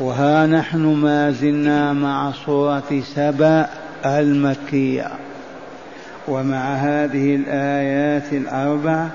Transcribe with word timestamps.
وها 0.00 0.46
نحن 0.46 0.78
ما 0.78 1.30
زلنا 1.30 1.92
مع 1.92 2.32
صورة 2.46 3.02
سبأ 3.14 3.66
المكية. 4.04 5.08
ومع 6.28 6.74
هذه 6.74 7.34
الآيات 7.36 8.32
الأربع 8.32 9.06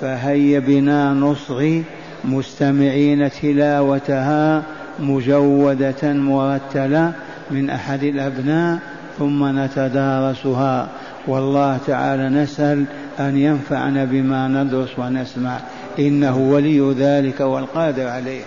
فهيا 0.00 0.58
بنا 0.58 1.12
نصغي 1.12 1.84
مستمعين 2.24 3.30
تلاوتها 3.30 4.62
مجودة 5.00 6.12
مرتلة 6.12 7.12
من 7.50 7.70
أحد 7.70 8.02
الأبناء 8.02 8.78
ثم 9.18 9.58
نتدارسها. 9.58 10.88
والله 11.26 11.78
تعالى 11.86 12.28
نسأل 12.28 12.84
أن 13.20 13.36
ينفعنا 13.36 14.04
بما 14.04 14.48
ندرس 14.48 14.98
ونسمع. 14.98 15.58
إنه 15.98 16.36
ولي 16.38 16.94
ذلك 16.98 17.40
والقادر 17.40 18.08
عليه. 18.08 18.42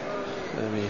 آمين. 0.59 0.89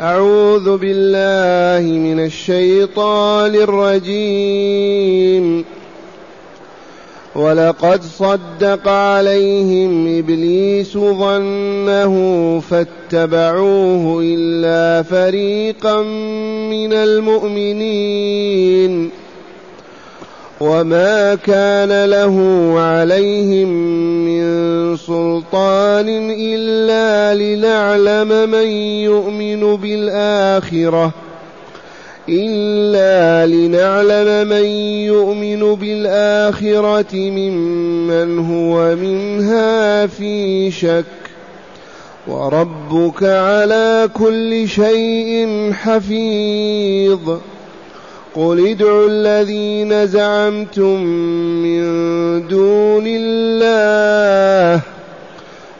أعوذ 0.00 0.76
بالله 0.76 1.98
من 1.98 2.24
الشيطان 2.24 3.54
الرجيم. 3.54 5.64
ولقد 7.36 8.02
صدق 8.02 8.88
عليهم 8.88 10.18
إبليس 10.18 10.98
ظنه 10.98 12.14
فاتبعوه 12.70 14.20
إلا 14.24 15.02
فريقا 15.02 16.02
من 16.70 16.92
المؤمنين. 16.92 19.10
وما 20.60 21.34
كان 21.34 22.04
له 22.04 22.36
عليهم 22.80 23.68
من 24.24 24.96
سلطان 24.96 26.30
الا 26.38 27.34
لنعلم 27.34 28.50
من 28.50 28.66
يؤمن 29.08 29.76
بالاخره 29.76 31.12
إلا 32.28 33.46
لنعلم 33.46 34.48
من 34.48 34.64
يؤمن 35.06 35.74
بالآخرة 35.74 37.16
ممن 37.16 38.38
هو 38.38 38.96
منها 38.96 40.06
في 40.06 40.70
شك 40.70 41.04
وربك 42.28 43.22
على 43.22 44.08
كل 44.14 44.68
شيء 44.68 45.48
حفيظ 45.72 47.38
قل 48.34 48.66
ادعوا 48.68 49.08
الذين 49.08 50.06
زعمتم 50.06 51.02
من 51.62 51.82
دون 52.48 53.04
الله 53.06 54.82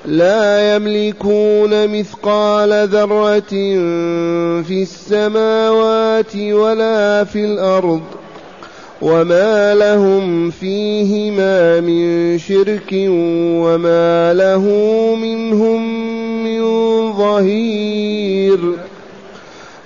لا 0.06 0.74
يملكون 0.74 1.98
مثقال 1.98 2.88
ذرة 2.88 3.50
في 4.62 4.82
السماوات 4.82 6.36
ولا 6.36 7.24
في 7.24 7.44
الأرض 7.44 8.00
وما 9.02 9.74
لهم 9.74 10.50
فيهما 10.50 11.80
من 11.80 12.38
شرك 12.38 12.92
وما 13.62 14.34
له 14.34 14.64
منهم 15.14 15.80
من 16.44 16.62
ظهير 17.12 18.58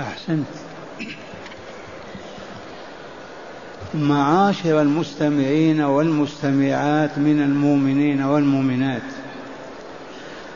أحسنت. 0.00 0.46
معاشر 3.94 4.80
المستمعين 4.82 5.80
والمستمعات 5.80 7.18
من 7.18 7.42
المؤمنين 7.42 8.22
والمؤمنات 8.22 9.02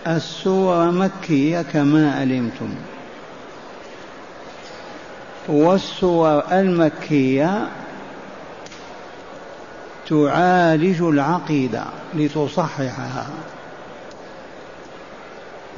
السورة 0.06 0.90
مكية 0.90 1.62
كما 1.62 2.14
علمتم. 2.14 2.74
والسور 5.48 6.42
المكية 6.52 7.68
تعالج 10.08 11.02
العقيدة 11.02 11.84
لتصححها 12.14 13.26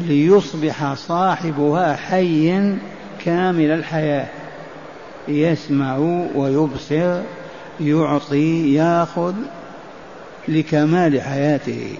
ليصبح 0.00 0.94
صاحبها 0.94 1.96
حيا 1.96 2.78
كامل 3.26 3.70
الحياة. 3.70 4.26
يسمع 5.28 5.96
ويبصر 6.34 7.20
يعطي 7.80 8.74
يأخذ 8.74 9.34
لكمال 10.48 11.22
حياته. 11.22 11.94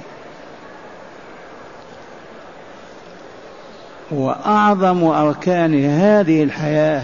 وأعظم 4.10 5.04
أركان 5.04 5.84
هذه 5.84 6.42
الحياة 6.42 7.02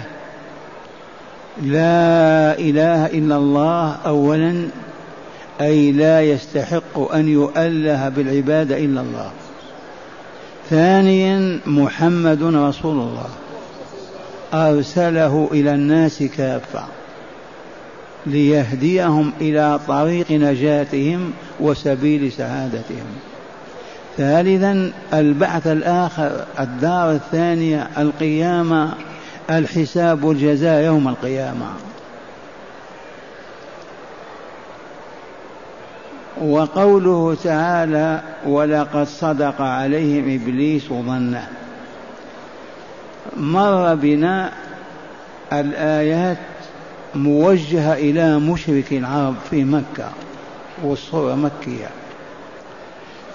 لا 1.62 2.58
إله 2.58 3.06
إلا 3.06 3.36
الله 3.36 3.96
اولا 4.06 4.68
أي 5.60 5.92
لا 5.92 6.22
يستحق 6.22 7.12
أن 7.14 7.28
يؤله 7.28 8.08
بالعبادة 8.08 8.76
إلا 8.76 9.00
الله. 9.00 9.30
ثانيا 10.70 11.60
محمد 11.66 12.42
رسول 12.42 12.98
الله. 12.98 13.28
أرسله 14.54 15.48
إلى 15.52 15.74
الناس 15.74 16.22
كافة 16.22 16.84
ليهديهم 18.26 19.32
إلى 19.40 19.80
طريق 19.88 20.30
نجاتهم 20.30 21.32
وسبيل 21.60 22.32
سعادتهم. 22.32 23.06
ثالثا 24.16 24.92
البعث 25.14 25.66
الآخر 25.66 26.44
الدار 26.60 27.12
الثانية 27.12 27.88
القيامة 27.98 28.94
الحساب 29.50 30.24
والجزاء 30.24 30.84
يوم 30.84 31.08
القيامة. 31.08 31.66
وقوله 36.42 37.36
تعالى 37.44 38.20
ولقد 38.46 39.06
صدق 39.06 39.60
عليهم 39.60 40.40
إبليس 40.40 40.88
ظنه 40.88 41.48
مر 43.36 43.94
بنا 43.94 44.52
الآيات 45.52 46.38
موجهة 47.14 47.92
إلى 47.92 48.38
مشرك 48.38 48.92
العرب 48.92 49.34
في 49.50 49.64
مكة 49.64 50.10
والصورة 50.82 51.34
مكية. 51.34 51.88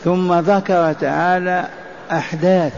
ثم 0.03 0.33
ذكر 0.33 0.93
تعالى 0.93 1.67
أحداث 2.11 2.73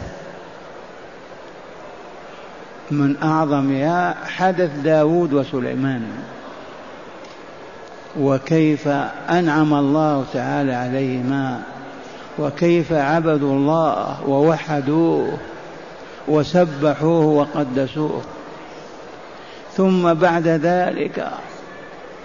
من 2.92 3.16
أعظمها 3.24 4.16
حدث 4.26 4.72
داود 4.84 5.34
وسليمان. 5.34 6.04
وكيف 8.20 8.88
أنعم 9.30 9.74
الله 9.74 10.26
تعالى 10.34 10.74
عليهما 10.74 11.62
وكيف 12.40 12.94
عبدوا 12.94 13.54
الله 13.54 14.18
ووحدوه 14.28 15.38
وسبحوه 16.30 17.26
وقدسوه. 17.26 18.22
ثم 19.78 20.14
بعد 20.14 20.48
ذلك 20.48 21.28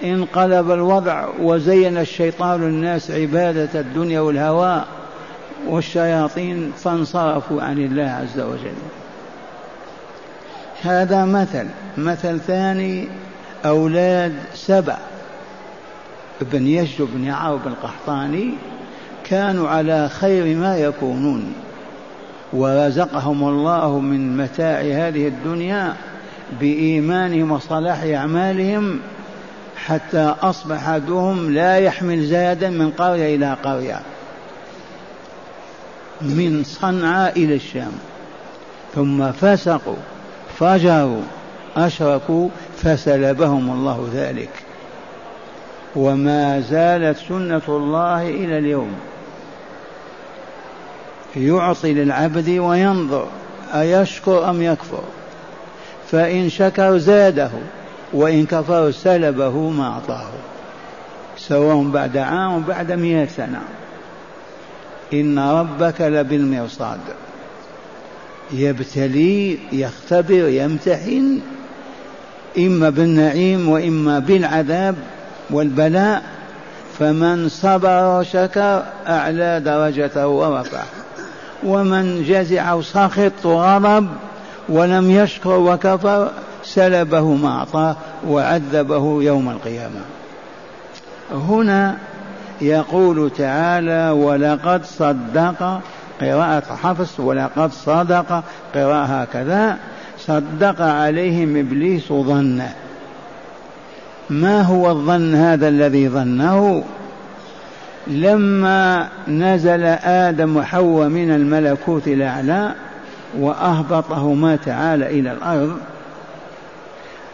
انقلب 0.04 0.70
الوضع 0.70 1.28
وزين 1.40 1.98
الشيطان 1.98 2.62
الناس 2.62 3.10
عبادة 3.10 3.80
الدنيا 3.80 4.20
والهوى 4.20 4.84
والشياطين 5.66 6.72
فانصرفوا 6.76 7.62
عن 7.62 7.78
الله 7.78 8.10
عز 8.10 8.40
وجل. 8.40 8.74
هذا 10.82 11.24
مثل 11.24 11.66
مثل 11.98 12.40
ثاني 12.40 13.08
أولاد 13.64 14.32
سبع 14.54 14.96
بن 16.40 16.66
يشجب 16.66 17.08
بن 17.14 17.30
عرب 17.30 17.66
القحطاني 17.66 18.54
كانوا 19.24 19.68
على 19.68 20.08
خير 20.08 20.56
ما 20.56 20.78
يكونون. 20.78 21.63
ورزقهم 22.54 23.48
الله 23.48 23.98
من 23.98 24.36
متاع 24.36 24.80
هذه 24.80 25.28
الدنيا 25.28 25.94
بإيمانهم 26.60 27.52
وصلاح 27.52 28.02
أعمالهم 28.02 29.00
حتى 29.76 30.34
أصبح 30.42 30.88
أحدهم 30.88 31.54
لا 31.54 31.78
يحمل 31.78 32.24
زادا 32.24 32.70
من 32.70 32.90
قرية 32.90 33.36
إلى 33.36 33.56
قرية. 33.64 34.00
من 36.20 36.64
صنعاء 36.64 37.44
إلى 37.44 37.54
الشام. 37.54 37.92
ثم 38.94 39.32
فسقوا 39.32 39.96
فجروا 40.58 41.22
أشركوا 41.76 42.48
فسلبهم 42.76 43.70
الله 43.70 44.08
ذلك. 44.14 44.50
وما 45.96 46.60
زالت 46.60 47.18
سنة 47.28 47.62
الله 47.68 48.28
إلى 48.28 48.58
اليوم. 48.58 48.92
يعطي 51.36 51.92
للعبد 51.94 52.48
وينظر 52.48 53.26
أيشكر 53.74 54.50
أم 54.50 54.62
يكفر؟ 54.62 55.02
فإن 56.10 56.48
شكر 56.48 56.98
زاده 56.98 57.50
وإن 58.12 58.46
كفر 58.46 58.90
سلبه 58.90 59.70
ما 59.70 59.84
أعطاه. 59.84 60.26
سواء 61.38 61.82
بعد 61.82 62.16
عام 62.16 62.62
بعد 62.62 62.92
مئة 62.92 63.26
سنة. 63.26 63.62
إن 65.12 65.38
ربك 65.38 66.00
لبالمرصاد. 66.00 67.00
يبتلي 68.52 69.58
يختبر 69.72 70.48
يمتحن 70.48 71.40
إما 72.58 72.90
بالنعيم 72.90 73.68
وإما 73.68 74.18
بالعذاب 74.18 74.96
والبلاء 75.50 76.22
فمن 76.98 77.48
صبر 77.48 78.18
وشكر 78.18 78.84
أعلى 79.06 79.60
درجته 79.64 80.26
ورفعه. 80.26 81.03
ومن 81.64 82.24
جزع 82.28 82.72
وسخط 82.72 83.46
وغضب 83.46 84.08
ولم 84.68 85.10
يشكر 85.10 85.58
وكفر 85.58 86.30
سلبه 86.64 87.34
ما 87.34 87.48
أعطاه 87.58 87.96
وعذبه 88.28 89.22
يوم 89.22 89.48
القيامة. 89.50 90.00
هنا 91.32 91.96
يقول 92.60 93.30
تعالى 93.30 94.10
ولقد 94.10 94.84
صدق 94.84 95.80
قراءة 96.20 96.76
حفص 96.82 97.20
ولقد 97.20 97.72
صدق 97.72 98.42
قراءة 98.74 99.04
هكذا 99.04 99.78
صدق 100.18 100.80
عليهم 100.80 101.56
إبليس 101.56 102.12
ظنه. 102.12 102.72
ما 104.30 104.62
هو 104.62 104.90
الظن 104.90 105.34
هذا 105.34 105.68
الذي 105.68 106.08
ظنه؟ 106.08 106.84
لما 108.06 109.08
نزل 109.28 109.84
آدم 110.04 110.56
وحواء 110.56 111.08
من 111.08 111.30
الملكوت 111.30 112.08
الأعلى 112.08 112.74
وأهبطهما 113.38 114.56
تعالى 114.56 115.06
إلى 115.06 115.32
الأرض 115.32 115.78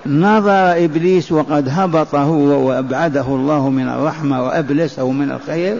نظر 0.06 0.84
إبليس 0.84 1.32
وقد 1.32 1.68
هبط 1.68 2.14
هو 2.14 2.68
وأبعده 2.68 3.26
الله 3.26 3.70
من 3.70 3.88
الرحمة 3.88 4.44
وأبلسه 4.44 5.10
من 5.10 5.30
الخير 5.30 5.76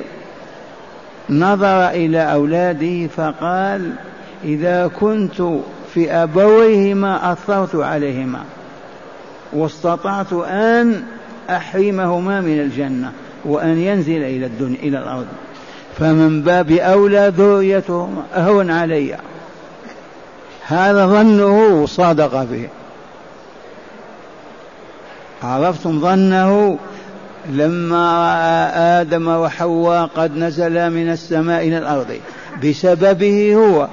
نظر 1.31 1.89
إلى 1.89 2.33
أولاده 2.33 3.07
فقال 3.07 3.93
إذا 4.45 4.91
كنت 5.01 5.43
في 5.95 6.13
أبويهما 6.13 7.33
أثرت 7.33 7.75
عليهما 7.77 8.41
واستطعت 9.53 10.33
أن 10.33 11.03
أحرمهما 11.51 12.41
من 12.41 12.61
الجنة. 12.61 13.13
وأن 13.45 13.79
ينزل 13.79 14.23
إلى 14.23 14.47
الدنيا 14.47 14.79
إلى 14.83 14.99
الأرض. 14.99 15.27
فمن 15.99 16.43
باب 16.43 16.71
أولى 16.71 17.33
ذريتهما 17.37 18.23
أهون 18.35 18.71
علي. 18.71 19.17
هذا 20.67 21.07
ظنه 21.07 21.87
صادق 21.87 22.43
به. 22.43 22.69
عرفتم 25.43 26.01
ظنه؟ 26.01 26.79
لما 27.51 28.19
رأى 28.19 29.01
آدم 29.01 29.29
وحواء 29.29 30.07
قد 30.17 30.37
نزلا 30.37 30.89
من 30.89 31.11
السماء 31.11 31.69
إلى 31.69 31.79
الأرض. 31.79 32.17
بسببه 32.65 33.55
هو. 33.55 33.89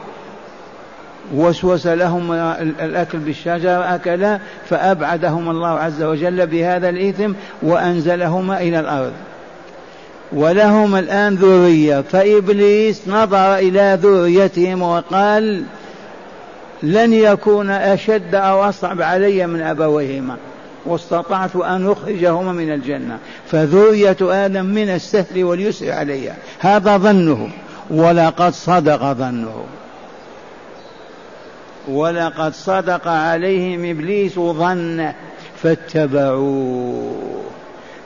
وسوس 1.36 1.88
لهم 1.88 2.32
الأكل 2.82 3.18
بالشجرة 3.18 3.96
أكلا 3.96 4.40
فأبعدهم 4.70 5.50
الله 5.50 5.70
عز 5.70 6.04
وجل 6.04 6.48
بهذا 6.48 6.90
الإثم 6.90 7.32
وأنزلهما 7.62 8.62
إلى 8.62 8.80
الأرض. 8.80 9.12
ولهم 10.32 10.96
الآن 10.96 11.36
ذرية 11.36 12.02
فإبليس 12.02 13.02
نظر 13.08 13.56
إلى 13.56 14.00
ذريتهم 14.02 14.82
وقال 14.82 15.64
لن 16.84 17.14
يكون 17.14 17.70
أشد 17.70 18.36
أو 18.36 18.64
أصعب 18.70 19.02
علي 19.02 19.48
من 19.48 19.62
أبويهما 19.62 20.38
واستطعت 20.86 21.56
أن 21.56 21.92
أخرجهما 21.92 22.52
من 22.52 22.74
الجنة. 22.74 23.18
فذرية 23.52 24.18
آدم 24.22 24.66
من 24.66 24.90
السهل 24.90 25.44
واليسر 25.44 25.92
علي 25.92 26.34
هذا 26.60 26.98
ظنه 26.98 27.50
ولقد 27.90 28.54
صدق 28.54 29.14
ظنه. 29.14 29.66
ولقد 31.88 32.54
صدق 32.54 33.08
عليهم 33.08 33.90
إبليس 33.90 34.36
ظنه 34.36 35.14
فاتبعوه. 35.64 37.44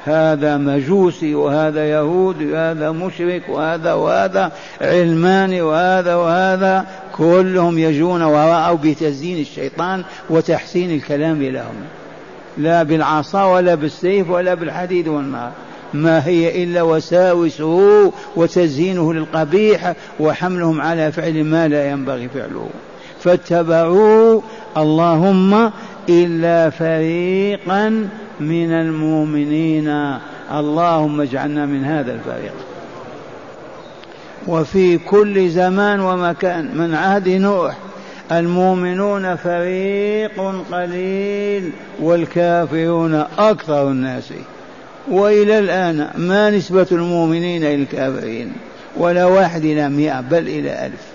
هذا 0.06 0.58
مجوسي 0.58 1.36
وهذا 1.36 1.86
يهودي 1.90 2.52
وهذا 2.52 2.92
مشرك 2.92 3.42
وهذا 3.50 3.94
وهذا 3.94 4.52
علماني 4.82 5.62
وهذا 5.62 6.16
وهذا. 6.16 6.86
كلهم 7.18 7.78
يجون 7.78 8.22
وراءه 8.22 8.80
بتزيين 8.84 9.42
الشيطان 9.42 10.04
وتحسين 10.30 10.92
الكلام 10.92 11.44
لهم. 11.44 11.76
لا 12.58 12.84
بالعصا 12.84 13.54
ولا 13.54 13.76
بالسيف 13.76 14.30
ولا 14.30 14.54
بالحديد 14.54 15.08
والنار. 15.08 15.52
ما 15.94 16.28
هي 16.28 16.64
إلا 16.64 16.82
وساوسه 16.82 18.12
وتزيينه 18.36 19.14
للقبيح 19.14 19.94
وحملهم 20.20 20.82
على 20.82 21.12
فعل 21.12 21.44
ما 21.44 21.68
لا 21.68 21.90
ينبغي 21.90 22.30
فعله. 22.30 22.70
فاتبعوا 23.24 24.42
اللهم 24.78 25.72
إلا 26.10 26.70
فريقا 26.70 28.10
من 28.42 28.72
المؤمنين. 28.72 29.88
اللهم 30.52 31.22
اجعلنا 31.22 31.66
من 31.66 31.86
هذا 31.86 32.14
الفريق. 32.14 32.54
وفي 34.48 34.98
كل 34.98 35.50
زمان 35.50 36.00
ومكان 36.00 36.78
من 36.78 36.96
عهد 36.96 37.30
نوح 37.30 37.78
المؤمنون 38.32 39.36
فريق 39.36 40.64
قليل 40.72 41.72
والكافرون 42.00 43.14
أكثر 43.38 43.92
الناس. 43.92 44.34
وإلى 45.12 45.60
الآن 45.60 46.08
ما 46.18 46.50
نسبة 46.50 46.88
المؤمنين 46.92 47.64
إلى 47.64 47.76
الكافرين؟ 47.76 48.54
ولا 48.98 49.26
واحد 49.26 49.66
إلى 49.66 49.90
مئة 49.90 50.22
بل 50.22 50.48
إلى 50.48 50.86
ألف. 50.86 51.12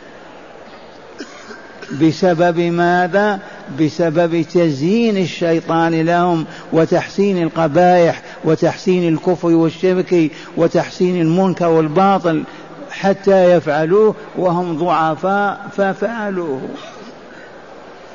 بسبب 2.03 2.61
ماذا؟ 2.61 3.39
بسبب 3.81 4.43
تزيين 4.43 5.17
الشيطان 5.17 6.01
لهم 6.03 6.45
وتحسين 6.73 7.43
القبائح 7.43 8.23
وتحسين 8.45 9.09
الكفر 9.09 9.49
والشرك 9.49 10.31
وتحسين 10.57 11.21
المنكر 11.21 11.69
والباطل 11.69 12.43
حتى 12.91 13.53
يفعلوه 13.53 14.15
وهم 14.37 14.79
ضعفاء 14.79 15.67
ففعلوه. 15.77 16.61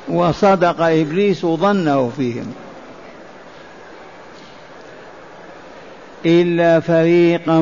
وصدق 0.08 0.80
إبليس 0.80 1.46
ظنه 1.46 2.10
فيهم. 2.16 2.46
إلا 6.26 6.80
فريقا 6.80 7.60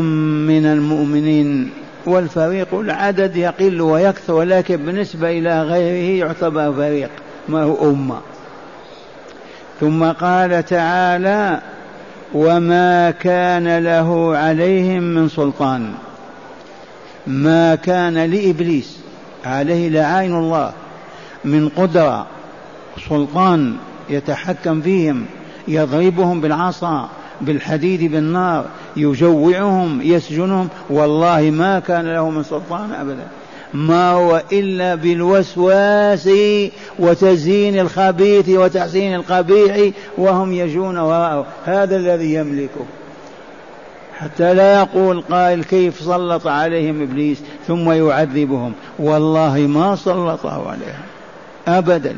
من 0.49 0.67
المؤمنين 0.67 1.71
والفريق 2.07 2.75
العدد 2.75 3.37
يقل 3.37 3.81
ويكثر 3.81 4.33
ولكن 4.33 4.77
بالنسبة 4.77 5.31
إلى 5.31 5.63
غيره 5.63 6.25
يعتبر 6.27 6.73
فريق. 6.73 7.11
ما 7.49 7.63
هو 7.63 7.91
أمة. 7.91 8.19
ثم 9.81 10.05
قال 10.05 10.65
تعالى 10.65 11.61
وما 12.35 13.11
كان 13.11 13.79
له 13.79 14.37
عليهم 14.37 15.03
من 15.03 15.29
سلطان. 15.29 15.93
ما 17.27 17.75
كان 17.75 18.15
لإبليس 18.15 18.99
عليه 19.45 19.89
لعين 19.89 20.35
الله 20.35 20.73
من 21.45 21.69
قدرة 21.69 22.27
سلطان 23.09 23.77
يتحكم 24.11 24.81
فيهم 24.81 25.27
يضربهم 25.69 26.41
بالعصا 26.41 27.09
بالحديد 27.41 28.13
بالنار 28.13 28.65
يجوعهم 28.97 30.03
يسجنهم. 30.03 30.69
والله 30.91 31.51
ما 31.51 31.79
كان 31.79 32.07
له 32.15 32.31
من 32.31 32.43
سلطان 32.43 32.93
أبدا. 32.93 33.27
ما 33.75 34.11
هو 34.11 34.43
إلا 34.53 34.95
بالوسواس 34.95 36.31
وتزيين 36.99 37.79
الخبيث 37.79 38.49
وتحسين 38.49 39.15
القبيح 39.15 39.91
وهم 40.19 40.53
يجون 40.53 40.99
وراءه 40.99 41.47
هذا 41.65 41.97
الذي 41.97 42.35
يملكه. 42.35 42.85
حتى 44.19 44.55
لا 44.55 44.79
يقول 44.81 45.21
قائل 45.21 45.65
كيف 45.65 46.01
سلط 46.01 46.47
عليهم 46.47 47.03
إبليس 47.03 47.39
ثم 47.67 47.93
يعذبهم. 47.93 48.73
والله 48.99 49.59
ما 49.59 49.97
سلطه 49.97 50.69
عليهم. 50.71 51.05
ابدا. 51.69 52.17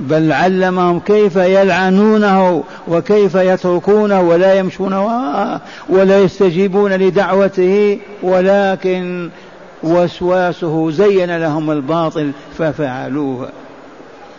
بل 0.00 0.32
علمهم 0.32 1.00
كيف 1.00 1.36
يلعنونه 1.36 2.64
وكيف 2.88 3.34
يتركونه 3.34 4.20
ولا 4.20 4.54
يمشون 4.54 4.92
وراءه 4.92 5.60
ولا 5.88 6.18
يستجيبون 6.18 6.92
لدعوته. 6.92 7.98
ولكن 8.22 9.30
وسواسه 9.84 10.90
زين 10.90 11.36
لهم 11.36 11.70
الباطل 11.70 12.30
ففعلوه. 12.58 13.48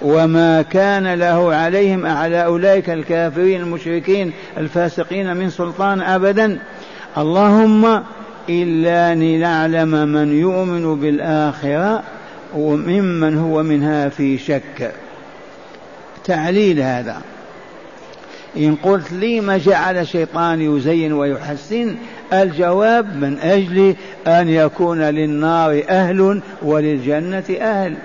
وما 0.02 0.62
كان 0.62 1.14
له 1.14 1.54
عليهم 1.54 2.06
على 2.06 2.46
أولئك 2.46 2.90
الكافرين 2.90 3.62
المشركين 3.62 4.32
الفاسقين 4.58 5.38
من 5.38 5.50
سلطان 5.50 6.02
أبدا. 6.02 6.60
اللهم 7.18 8.04
إلا 8.50 9.16
لنعلم 9.16 10.08
من 10.08 10.40
يؤمن 10.40 10.96
بالآخرة 10.96 12.04
وممن 12.56 13.38
هو 13.38 13.64
منها 13.64 14.10
في 14.10 14.38
شك. 14.38 14.92
تعليل 16.26 16.80
هذا. 16.80 17.22
إن 18.58 18.76
قلت 18.76 19.12
لي 19.12 19.42
ما 19.42 19.58
جعل 19.58 19.98
الشيطان 19.98 20.62
يزين 20.62 21.14
ويحسن 21.14 21.96
الجواب 22.34 23.16
من 23.16 23.38
أجل 23.40 23.96
أن 24.28 24.50
يكون 24.50 25.02
للنار 25.02 25.84
أهل 25.90 26.42
وللجنة 26.62 27.44
أهل. 27.62 27.96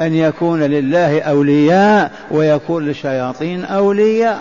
أن 0.00 0.14
يكون 0.14 0.62
لله 0.62 1.20
أولياء 1.20 2.12
ويكون 2.30 2.86
للشياطين 2.86 3.64
أولياء. 3.64 4.40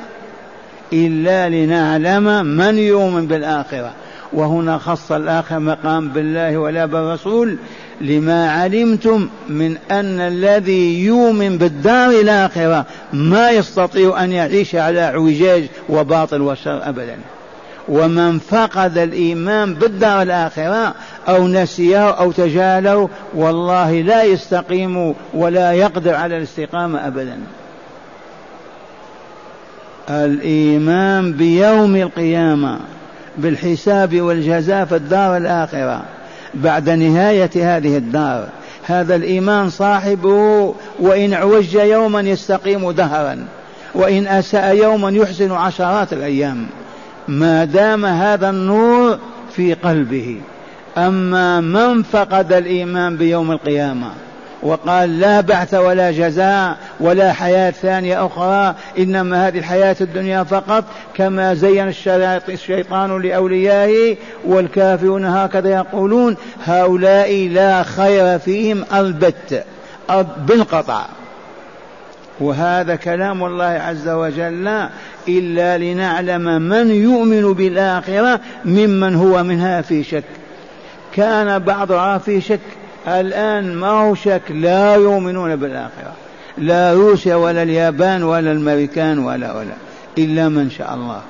إلا 0.93 1.49
لنعلم 1.49 2.45
من 2.45 2.77
يؤمن 2.77 3.27
بالآخرة. 3.27 3.91
وهنا 4.33 4.77
خص 4.77 5.11
الآخر 5.11 5.59
مقام 5.59 6.09
بالله 6.09 6.57
ولا 6.57 6.85
بالرسول. 6.85 7.57
لما 8.01 8.51
علمتم 8.51 9.29
من 9.49 9.77
أن 9.91 10.19
الذي 10.19 11.05
يؤمن 11.05 11.57
بالدار 11.57 12.09
الآخرة 12.09 12.85
ما 13.13 13.51
يستطيع 13.51 14.23
أن 14.23 14.31
يعيش 14.31 14.75
على 14.75 15.01
اعوجاج 15.01 15.63
وباطل 15.89 16.41
وشر 16.41 16.89
أبدا. 16.89 17.17
ومن 17.87 18.39
فقد 18.39 18.97
الإيمان 18.97 19.73
بالدار 19.73 20.21
الآخرة 20.21 20.93
أو 21.27 21.47
نسيه 21.47 22.09
أو 22.09 22.31
تجاهله 22.31 23.09
والله 23.33 24.01
لا 24.01 24.23
يستقيم 24.23 25.13
ولا 25.33 25.71
يقدر 25.71 26.15
على 26.15 26.37
الاستقامة 26.37 27.07
أبدا. 27.07 27.37
الإيمان 30.09 31.33
بيوم 31.33 31.95
القيامة 31.95 32.79
بالحساب 33.37 34.21
والجزاء 34.21 34.85
في 34.85 34.95
الدار 34.95 35.37
الآخرة 35.37 36.01
بعد 36.53 36.89
نهاية 36.89 37.49
هذه 37.55 37.97
الدار. 37.97 38.47
هذا 38.85 39.15
الإيمان 39.15 39.69
صاحبه 39.69 40.75
وإن 40.99 41.33
عوج 41.33 41.75
يوما 41.75 42.21
يستقيم 42.21 42.91
دهرا 42.91 43.45
وإن 43.95 44.27
أساء 44.27 44.75
يوما 44.75 45.09
يحسن 45.09 45.51
عشرات 45.51 46.13
الأيام. 46.13 46.67
ما 47.27 47.65
دام 47.65 48.05
هذا 48.05 48.49
النور 48.49 49.19
في 49.55 49.73
قلبه. 49.73 50.37
أما 50.97 51.61
من 51.61 52.03
فقد 52.03 52.53
الإيمان 52.53 53.17
بيوم 53.17 53.51
القيامة 53.51 54.11
وقال 54.63 55.19
لا 55.19 55.41
بعث 55.41 55.73
ولا 55.73 56.11
جزاء 56.11 56.77
ولا 56.99 57.33
حياة 57.33 57.71
ثانية 57.71 58.25
أخرى 58.25 58.75
إنما 58.97 59.47
هذه 59.47 59.57
الحياة 59.59 59.95
الدنيا 60.01 60.43
فقط 60.43 60.83
كما 61.15 61.53
زين 61.53 61.93
الشيطان 62.49 63.21
لأوليائه 63.21 64.17
والكافرون 64.45 65.25
هكذا 65.25 65.69
يقولون 65.69 66.35
هؤلاء 66.65 67.47
لا 67.47 67.83
خير 67.83 68.39
فيهم 68.39 68.85
البت 68.93 69.63
بالقطع. 70.47 71.05
وهذا 72.39 72.95
كلام 72.95 73.43
الله 73.43 73.65
عز 73.65 74.09
وجل 74.09 74.87
إلا 75.27 75.77
لنعلم 75.77 76.61
من 76.61 76.91
يؤمن 76.91 77.53
بالآخرة 77.53 78.39
ممن 78.65 79.15
هو 79.15 79.43
منها 79.43 79.81
في 79.81 80.03
شك. 80.03 80.23
كان 81.15 81.59
بعضها 81.59 82.17
في 82.17 82.41
شك. 82.41 82.59
الآن 83.07 83.75
ما 83.75 83.87
هو 83.87 84.15
شك؟ 84.15 84.41
لا 84.49 84.95
يؤمنون 84.95 85.55
بالآخرة. 85.55 86.13
لا 86.57 86.93
روسيا 86.93 87.35
ولا 87.35 87.63
اليابان 87.63 88.23
ولا 88.23 88.51
الأمريكان 88.51 89.19
ولا 89.19 89.57
ولا. 89.57 89.75
إلا 90.17 90.49
من 90.49 90.69
شاء 90.69 90.93
الله. 90.93 91.21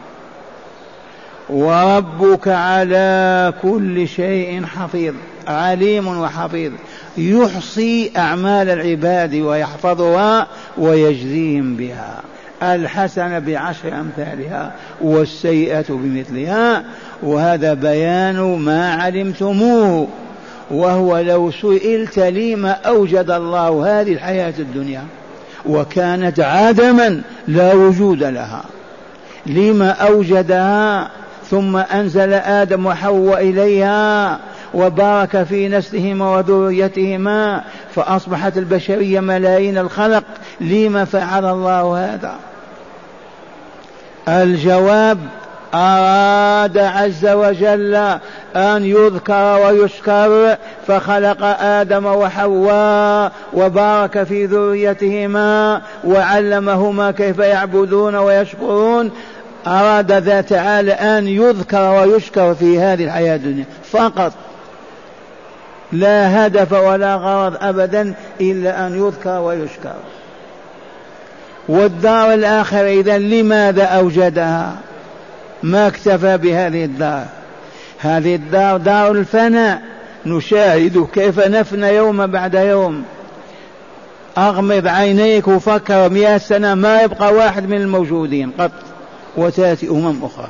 وربك 1.49 2.47
على 2.47 3.53
كل 3.61 4.07
شيء 4.07 4.65
حفيظ 4.65 5.13
عليم 5.47 6.07
وحفيظ 6.07 6.71
يحصي 7.17 8.11
أعمال 8.17 8.69
العباد 8.69 9.35
ويحفظها 9.35 10.47
ويجزيهم 10.77 11.75
بها. 11.75 12.21
الحسنة 12.63 13.39
بعشر 13.39 13.99
أمثالها 13.99 14.71
والسيئة 15.01 15.85
بمثلها. 15.89 16.83
وهذا 17.23 17.73
بيان 17.73 18.39
ما 18.59 18.93
علمتموه 18.93 20.07
وهو 20.71 21.19
لو 21.19 21.51
سئلت 21.51 22.19
لما 22.19 22.71
أوجد 22.71 23.31
الله 23.31 24.01
هذه 24.01 24.13
الحياة 24.13 24.53
الدنيا 24.59 25.03
وكانت 25.65 26.39
عدما 26.39 27.21
لا 27.47 27.73
وجود 27.73 28.23
لها. 28.23 28.63
لما 29.45 29.89
أوجدها 29.89 31.09
ثم 31.53 31.77
أنزل 31.77 32.33
آدم 32.33 32.85
وحواء 32.85 33.41
إليها 33.41 34.39
وبارك 34.73 35.43
في 35.43 35.67
نسلهما 35.67 36.35
وذريتهما 36.35 37.63
فأصبحت 37.95 38.57
البشرية 38.57 39.19
ملايين 39.19 39.77
الخلق. 39.77 40.23
لما 40.61 41.05
فعل 41.05 41.45
الله 41.45 42.13
هذا؟ 42.13 42.35
الجواب 44.27 45.17
أراد 45.73 46.77
عز 46.77 47.25
وجل 47.25 47.95
أن 48.55 48.85
يذكر 48.85 49.59
ويشكر 49.65 50.57
فخلق 50.87 51.43
آدم 51.61 52.05
وحواء 52.05 53.31
وبارك 53.53 54.23
في 54.23 54.45
ذريتهما 54.45 55.81
وعلمهما 56.03 57.11
كيف 57.11 57.39
يعبدون 57.39 58.15
ويشكرون. 58.15 59.11
أراد 59.67 60.11
ذا 60.11 60.41
تعالى 60.41 60.91
أن 60.91 61.27
يذكر 61.27 61.93
ويشكر 61.93 62.55
في 62.55 62.79
هذه 62.79 63.03
الحياة 63.03 63.35
الدنيا. 63.35 63.65
فقط. 63.91 64.33
لا 65.91 66.45
هدف 66.45 66.71
ولا 66.71 67.15
غرض 67.15 67.57
أبدا 67.61 68.13
إلا 68.41 68.87
أن 68.87 69.05
يذكر 69.05 69.39
ويشكر. 69.39 69.95
والدار 71.67 72.33
الآخرة 72.33 72.87
إذا 72.87 73.17
لماذا 73.17 73.83
أوجدها؟ 73.83 74.75
ما 75.63 75.87
اكتفى 75.87 76.37
بهذه 76.37 76.85
الدار؟ 76.85 77.25
هذه 77.99 78.35
الدار 78.35 78.77
دار 78.77 79.11
الفناء. 79.11 79.81
نشاهد 80.25 81.07
كيف 81.13 81.39
نفنى 81.39 81.87
يوم 81.87 82.27
بعد 82.27 82.53
يوم. 82.53 83.03
أغمض 84.37 84.87
عينيك 84.87 85.47
وفكر 85.47 86.09
مئة 86.09 86.37
سنة 86.37 86.75
ما 86.75 87.01
يبقى 87.01 87.33
واحد 87.33 87.69
من 87.69 87.81
الموجودين 87.81 88.51
قط. 88.59 88.71
وتأتي 89.37 89.89
أمم 89.89 90.23
أخرى. 90.23 90.47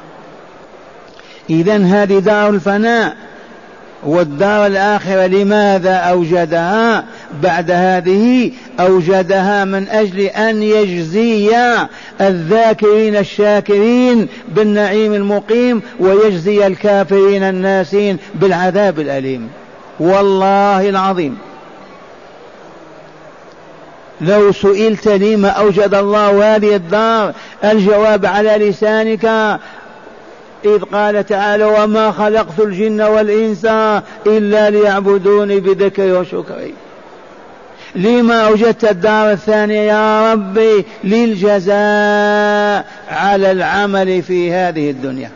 إذا 1.49 1.77
هذه 1.77 2.19
دار 2.19 2.49
الفناء 2.49 3.15
والدار 4.03 4.65
الآخرة 4.65 5.25
لماذا 5.25 5.93
أوجدها؟ 5.93 7.03
بعد 7.43 7.71
هذه 7.71 8.51
أوجدها 8.79 9.65
من 9.65 9.87
أجل 9.87 10.19
أن 10.19 10.63
يجزي 10.63 11.57
الذاكرين 12.21 13.15
الشاكرين 13.15 14.27
بالنعيم 14.47 15.13
المقيم 15.13 15.81
ويجزي 15.99 16.67
الكافرين 16.67 17.43
الناسين 17.43 18.17
بالعذاب 18.35 18.99
الأليم. 18.99 19.49
والله 19.99 20.89
العظيم. 20.89 21.37
لو 24.21 24.51
سئلت 24.51 25.07
لما 25.07 25.49
أوجد 25.49 25.93
الله 25.93 26.55
هذه 26.55 26.75
الدار. 26.75 27.33
الجواب 27.63 28.25
على 28.25 28.69
لسانك. 28.69 29.59
إذ 30.65 30.83
قال 30.83 31.25
تعالى 31.25 31.63
وما 31.63 32.11
خلقت 32.11 32.59
الجن 32.59 33.01
والإنس 33.01 33.65
إلا 34.27 34.69
ليعبدوني 34.69 35.59
بذكري 35.59 36.11
وشكري 36.11 36.73
لما 37.95 38.47
أوجدت 38.47 38.85
الدار 38.85 39.31
الثانية 39.31 39.79
يا 39.79 40.33
ربي 40.33 40.85
للجزاء 41.03 42.85
على 43.09 43.51
العمل 43.51 44.21
في 44.21 44.53
هذه 44.53 44.89
الدنيا. 44.89 45.31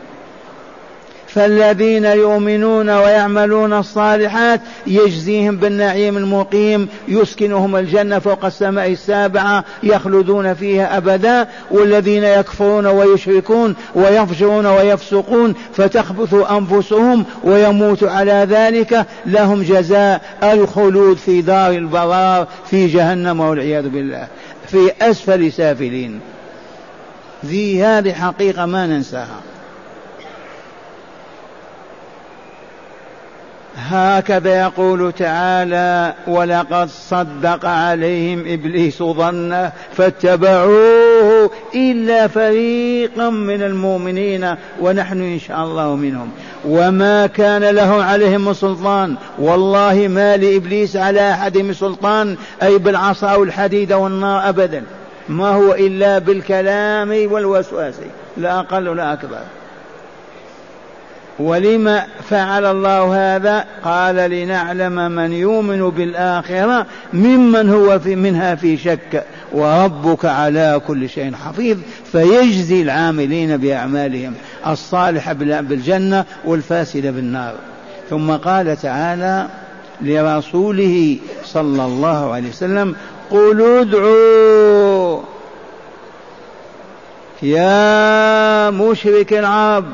فالذين 1.38 2.04
يؤمنون 2.04 2.90
ويعملون 2.90 3.72
الصالحات 3.72 4.60
يجزيهم 4.86 5.56
بالنعيم 5.56 6.16
المقيم 6.16 6.88
يسكنهم 7.08 7.76
الجنة 7.76 8.18
فوق 8.18 8.44
السماء 8.44 8.92
السابعة 8.92 9.64
يخلدون 9.82 10.54
فيها 10.54 10.96
أبدا 10.96 11.48
والذين 11.70 12.24
يكفرون 12.24 12.86
ويشركون 12.86 13.74
ويفجرون 13.94 14.66
ويفسقون 14.66 15.54
فتخبث 15.74 16.34
أنفسهم 16.34 17.24
ويموت 17.44 18.04
على 18.04 18.46
ذلك 18.50 19.06
لهم 19.26 19.62
جزاء 19.62 20.20
الخلود 20.42 21.16
في 21.16 21.42
دار 21.42 21.70
البرار 21.70 22.48
في 22.70 22.86
جهنم 22.86 23.40
والعياذ 23.40 23.88
بالله 23.88 24.26
في 24.66 24.90
أسفل 25.02 25.52
سافلين. 25.52 26.20
ذي 27.46 27.82
هذه 27.82 28.12
حقيقة 28.12 28.66
ما 28.66 28.86
ننساها. 28.86 29.47
هكذا 33.78 34.60
يقول 34.60 35.12
تعالى 35.12 36.14
ولقد 36.26 36.88
صدق 36.88 37.66
عليهم 37.66 38.44
إبليس 38.46 39.02
ظنه 39.02 39.72
فاتبعوه 39.92 41.50
إلا 41.74 42.26
فريقا 42.26 43.30
من 43.30 43.62
المؤمنين 43.62 44.54
ونحن 44.80 45.20
إن 45.20 45.38
شاء 45.38 45.64
الله 45.64 45.96
منهم. 45.96 46.30
وما 46.64 47.26
كان 47.26 47.64
له 47.64 48.02
عليهم 48.02 48.52
سلطان. 48.52 49.16
والله 49.38 50.08
ما 50.08 50.36
لإبليس 50.36 50.96
على 50.96 51.30
أحد 51.30 51.58
من 51.58 51.72
سلطان 51.72 52.36
أي 52.62 52.78
بالعصا 52.78 53.28
أو 53.28 53.42
الحديد 53.42 53.92
أو 53.92 54.06
النار 54.06 54.48
ابدا. 54.48 54.82
ما 55.28 55.48
هو 55.48 55.74
إلا 55.74 56.18
بالكلام 56.18 57.32
والوسواس. 57.32 57.94
لا 58.36 58.58
أقل 58.60 58.88
ولا 58.88 59.12
أكبر. 59.12 59.40
ولم 61.38 62.02
فعل 62.30 62.64
الله 62.64 63.36
هذا؟ 63.36 63.64
قال 63.84 64.16
لنعلم 64.16 65.10
من 65.10 65.32
يؤمن 65.32 65.90
بالآخرة 65.90 66.86
ممن 67.12 67.70
هو 67.70 67.98
في 67.98 68.16
منها 68.16 68.54
في 68.54 68.76
شك 68.76 69.24
وربك 69.52 70.24
على 70.24 70.80
كل 70.86 71.08
شيء 71.08 71.34
حفيظ 71.34 71.78
فيجزي 72.12 72.82
العاملين 72.82 73.56
بأعمالهم 73.56 74.34
الصالحة 74.66 75.32
بالجنة 75.32 76.24
والفاسدة 76.44 77.10
بالنار. 77.10 77.54
ثم 78.10 78.30
قال 78.30 78.76
تعالى 78.76 79.46
لرسوله 80.00 81.16
صلى 81.44 81.84
الله 81.84 82.32
عليه 82.32 82.48
وسلم 82.48 82.96
قل 83.30 83.62
ادعوا 83.62 85.20
يا 87.42 88.70
مشرك 88.70 89.32
العرب. 89.32 89.84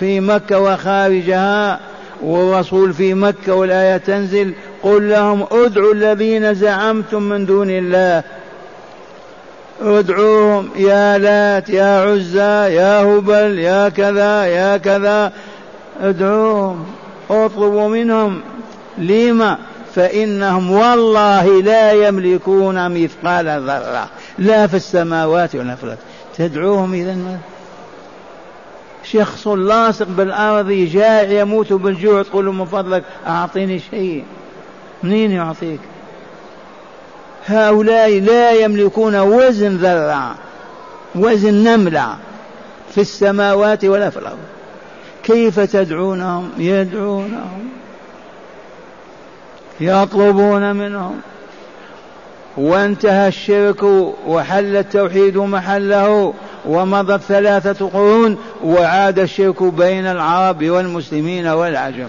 في 0.00 0.20
مكة 0.20 0.58
وخارجها 0.60 1.80
والرسول 2.22 2.92
في 2.92 3.14
مكة 3.14 3.54
والآية 3.54 3.96
تنزل 3.96 4.54
قل 4.82 5.10
لهم 5.10 5.46
ادعوا 5.52 5.94
الذين 5.94 6.54
زعمتم 6.54 7.22
من 7.22 7.46
دون 7.46 7.70
الله. 7.70 8.22
ادعوهم 9.82 10.70
يا 10.76 11.18
لات 11.18 11.68
يا 11.68 12.00
عزى 12.00 12.74
يا 12.74 13.02
هبل 13.02 13.58
يا 13.58 13.88
كذا 13.88 14.44
يا 14.44 14.76
كذا. 14.76 15.32
ادعوهم 16.00 16.86
اطلبوا 17.30 17.88
منهم. 17.88 18.40
لما؟ 18.98 19.58
فإنهم 19.94 20.70
والله 20.70 21.62
لا 21.62 21.92
يملكون 21.92 23.02
مثقال 23.02 23.46
ذرة 23.46 24.08
لا 24.38 24.66
في 24.66 24.76
السماوات 24.76 25.54
ولا 25.54 25.74
في 25.74 25.84
الأرض. 25.84 25.98
تدعوهم 26.38 26.94
إذا 26.94 27.16
شخص 29.12 29.46
لاصق 29.46 30.06
بالأرض 30.06 30.70
جائع 30.70 31.40
يموت 31.40 31.72
بالجوع 31.72 32.22
تقول 32.22 32.44
من 32.44 32.64
فضلك 32.64 33.04
أعطيني 33.26 33.78
شيء. 33.78 34.24
منين 35.02 35.30
يعطيك؟ 35.30 35.80
هؤلاء 37.46 38.20
لا 38.20 38.50
يملكون 38.50 39.20
وزن 39.20 39.76
ذرة 39.76 40.34
وزن 41.14 41.54
نملة 41.54 42.16
في 42.94 43.00
السماوات 43.00 43.84
ولا 43.84 44.10
في 44.10 44.16
الأرض. 44.16 44.38
كيف 45.22 45.60
تدعونهم؟ 45.60 46.50
يدعونهم 46.58 47.68
يطلبون 49.80 50.76
منهم 50.76 51.20
وانتهى 52.60 53.28
الشرك 53.28 53.82
وحل 54.26 54.76
التوحيد 54.76 55.36
محله 55.36 56.34
ومضت 56.66 57.20
ثلاثة 57.20 57.88
قرون 57.88 58.36
وعاد 58.64 59.18
الشرك 59.18 59.62
بين 59.62 60.06
العرب 60.06 60.64
والمسلمين 60.64 61.46
والعجم. 61.46 62.08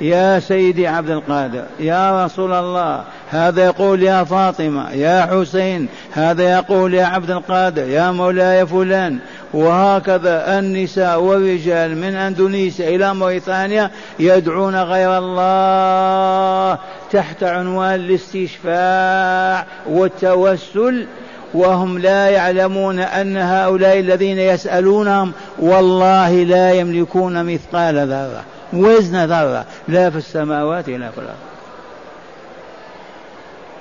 يا 0.00 0.38
سيدي 0.38 0.86
عبد 0.86 1.10
القادر 1.10 1.64
يا 1.80 2.24
رسول 2.24 2.52
الله 2.52 3.04
هذا 3.30 3.64
يقول 3.64 4.02
يا 4.02 4.24
فاطمة 4.24 4.92
يا 4.92 5.28
حسين 5.30 5.88
هذا 6.12 6.52
يقول 6.52 6.94
يا 6.94 7.04
عبد 7.04 7.30
القادر 7.30 7.88
يا 7.88 8.10
مولاي 8.10 8.66
فلان. 8.66 9.18
وهكذا 9.54 10.58
النساء 10.58 11.20
والرجال 11.20 11.96
من 11.96 12.14
أندونيسيا 12.14 12.88
إلى 12.88 13.14
موريتانيا 13.14 13.90
يدعون 14.18 14.76
غير 14.76 15.18
الله. 15.18 16.78
تحت 17.12 17.42
عنوان 17.42 17.94
الاستشفاع 17.94 19.66
والتوسل 19.86 21.06
وهم 21.54 21.98
لا 21.98 22.28
يعلمون 22.28 22.98
أن 22.98 23.36
هؤلاء 23.36 23.98
الذين 23.98 24.38
يسألونهم 24.38 25.32
والله 25.58 26.42
لا 26.42 26.72
يملكون 26.72 27.44
مثقال 27.44 28.08
ذرة 28.08 28.44
وزن 28.72 29.24
ذرة 29.24 29.64
لا 29.88 30.10
في 30.10 30.16
السماوات 30.16 30.88
ولا 30.88 31.10
في 31.10 31.18
الأرض. 31.18 31.36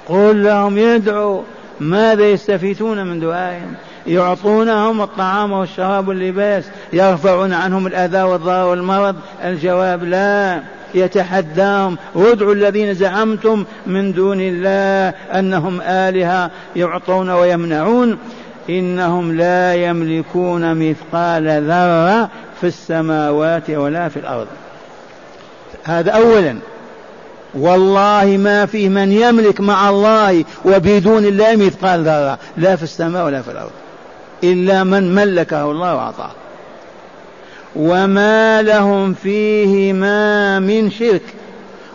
قل 0.10 0.44
لهم 0.44 0.78
يدعوا 0.78 1.42
ماذا 1.80 2.24
يستفيدون 2.24 3.08
من 3.08 3.20
دعائهم 3.20 3.74
يعطونهم 4.08 5.02
الطعام 5.02 5.52
والشراب 5.52 6.08
واللباس 6.08 6.64
يرفعون 6.94 7.54
عنهم 7.54 7.88
الأذى 7.88 8.22
والضرر 8.22 8.66
والمرض 8.68 9.16
الجواب 9.44 10.04
لا. 10.04 10.62
يتحداهم 10.96 11.98
ادعوا 12.16 12.54
الذين 12.54 12.94
زعمتم 12.94 13.66
من 13.88 14.14
دون 14.14 14.38
الله 14.42 15.18
أنهم 15.40 15.82
آلهة 15.82 16.52
يعطون 16.76 17.30
ويمنعون 17.30 18.18
إنهم 18.70 19.38
لا 19.38 19.76
يملكون 19.76 20.76
مثقال 20.76 21.48
ذرة 21.68 22.30
في 22.62 22.68
السماوات 22.68 23.70
ولا 23.70 24.10
في 24.10 24.18
الأرض. 24.18 24.48
هذا 25.84 26.12
أولا. 26.12 26.56
والله 27.54 28.38
ما 28.40 28.66
فيه 28.66 28.90
من 28.90 29.12
يملك 29.12 29.62
مع 29.62 29.90
الله 29.90 30.46
وبدون 30.66 31.26
الله 31.26 31.56
مثقال 31.56 32.04
ذرة 32.04 32.38
لا 32.58 32.76
في 32.76 32.84
السماء 32.84 33.26
ولا 33.26 33.42
في 33.42 33.52
الأرض 33.52 33.72
إلا 34.44 34.84
من 34.84 35.16
ملكه 35.16 35.72
الله 35.72 35.96
وأعطاه. 35.96 36.32
وما 37.76 38.62
لهم 38.62 39.14
فيهما 39.14 40.60
من 40.60 40.92
شرك 40.92 41.22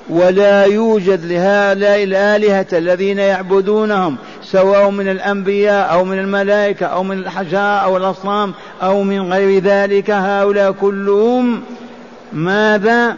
ولا 0.08 0.64
يوجد 0.64 1.24
لهؤلاء 1.24 2.02
الآلهة 2.02 2.66
الذين 2.72 3.18
يعبدونهم 3.18 4.16
سواء 4.42 4.90
من 4.90 5.08
الأنبياء 5.08 5.92
أو 5.92 6.04
من 6.04 6.18
الملائكة 6.18 6.86
أو 6.86 7.02
من 7.02 7.18
الحجار 7.18 7.82
أو 7.82 7.96
الأصنام 7.96 8.54
أو 8.82 9.02
من 9.02 9.32
غير 9.32 9.62
ذلك 9.62 10.10
هؤلاء 10.10 10.72
كلهم 10.72 11.62
ماذا؟ 12.32 13.16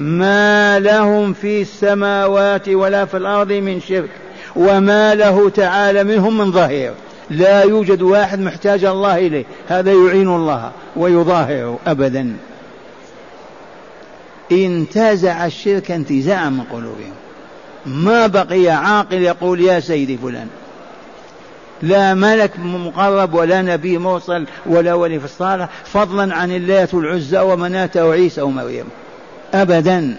ما 0.00 0.78
لهم 0.78 1.32
في 1.32 1.62
السماوات 1.62 2.68
ولا 2.68 3.04
في 3.04 3.16
الأرض 3.16 3.52
من 3.52 3.80
شرك 3.80 4.10
وما 4.56 5.14
له 5.14 5.48
تعالى 5.48 6.04
منهم 6.04 6.38
من 6.38 6.52
ظهير 6.52 6.92
لا 7.30 7.62
يوجد 7.62 8.02
واحد 8.02 8.40
محتاج 8.40 8.84
الله 8.84 9.18
إليه. 9.18 9.44
هذا 9.68 9.92
يعين 9.92 10.28
الله 10.28 10.70
ويظاهره 10.96 11.78
أبدا. 11.86 12.36
انتزع 14.52 15.46
الشرك 15.46 15.90
انتزاعا 15.90 16.48
من 16.48 16.62
قلوبهم. 16.72 17.14
ما 17.86 18.26
بقي 18.26 18.68
عاقل 18.68 19.22
يقول 19.22 19.60
يا 19.60 19.80
سيدي 19.80 20.16
فلان. 20.16 20.48
لا 21.82 22.14
ملك 22.14 22.58
مقرب 22.58 23.34
ولا 23.34 23.62
نبي 23.62 23.98
موصل 23.98 24.46
ولا 24.66 24.94
ولي 24.94 25.18
في 25.18 25.24
الصالح 25.24 25.68
فضلا 25.84 26.34
عن 26.34 26.50
اللات 26.50 26.94
والعزى 26.94 27.38
ومناة 27.38 27.90
وعيسى 27.96 28.42
ومريم. 28.42 28.84
أبدا. 29.54 30.18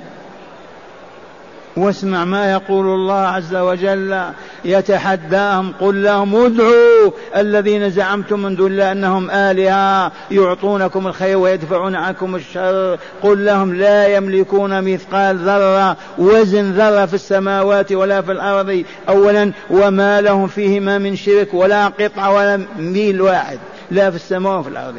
واسمع 1.78 2.26
ما 2.26 2.52
يقول 2.52 2.86
الله 2.86 3.28
عز 3.28 3.56
وجل 3.56 4.22
يتحداهم 4.66 5.74
قل 5.80 6.04
لهم 6.04 6.36
ادعوا 6.36 7.12
الذين 7.36 7.90
زعمتم 7.90 8.40
من 8.40 8.56
دون 8.56 8.72
الله 8.72 8.92
أنهم 8.92 9.32
آلهة 9.32 10.12
يعطونكم 10.32 11.08
الخير 11.08 11.38
ويدفعون 11.38 11.96
عنكم 11.96 12.36
الشر 12.36 12.98
قل 13.24 13.46
لهم 13.46 13.76
لا 13.76 14.08
يملكون 14.08 14.94
مثقال 14.94 15.38
ذرة 15.38 15.98
وزن 16.18 16.72
ذرة 16.72 17.06
في 17.06 17.14
السماوات 17.14 17.92
ولا 17.92 18.22
في 18.22 18.32
الأرض 18.32 18.84
اولا 19.10 19.52
وما 19.70 20.22
لهم 20.22 20.48
فيهما 20.48 20.98
من 20.98 21.16
شرك 21.16 21.54
ولا 21.54 21.88
قطعه 21.88 22.34
ولا 22.34 22.66
ميل 22.80 23.22
واحد 23.22 23.60
لا 23.92 24.10
في 24.10 24.16
السماء 24.16 24.60
وفي 24.60 24.70
الأرض. 24.70 24.96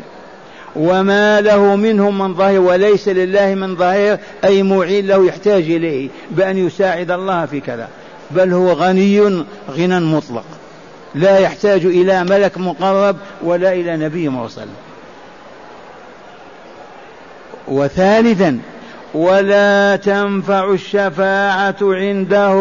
وما 0.77 1.41
له 1.41 1.77
منهم 1.77 2.19
من 2.19 2.35
ظهير 2.35 2.61
وليس 2.61 3.09
لله 3.09 3.55
من 3.55 3.77
ظهير 3.77 4.19
أي 4.45 4.63
معين 4.63 5.07
له 5.07 5.27
يحتاج 5.27 5.63
إليه 5.63 6.09
بأن 6.31 6.59
يساعد 6.67 7.11
الله 7.11 7.47
في 7.47 7.61
كذا. 7.61 7.89
بل 8.35 8.53
هو 8.53 8.73
غني 8.73 9.45
غنى 9.71 10.01
مطلق. 10.01 10.45
لا 11.15 11.39
يحتاج 11.39 11.87
إلى 11.87 12.25
ملك 12.25 12.59
مقرب 12.59 13.17
ولا 13.43 13.73
إلى 13.73 13.97
نبي 13.97 14.29
مرسل. 14.29 14.67
وثالثا 17.69 18.59
ولا 19.15 19.97
تنفع 19.97 20.73
الشفاعة 20.73 21.77
عنده. 21.83 22.57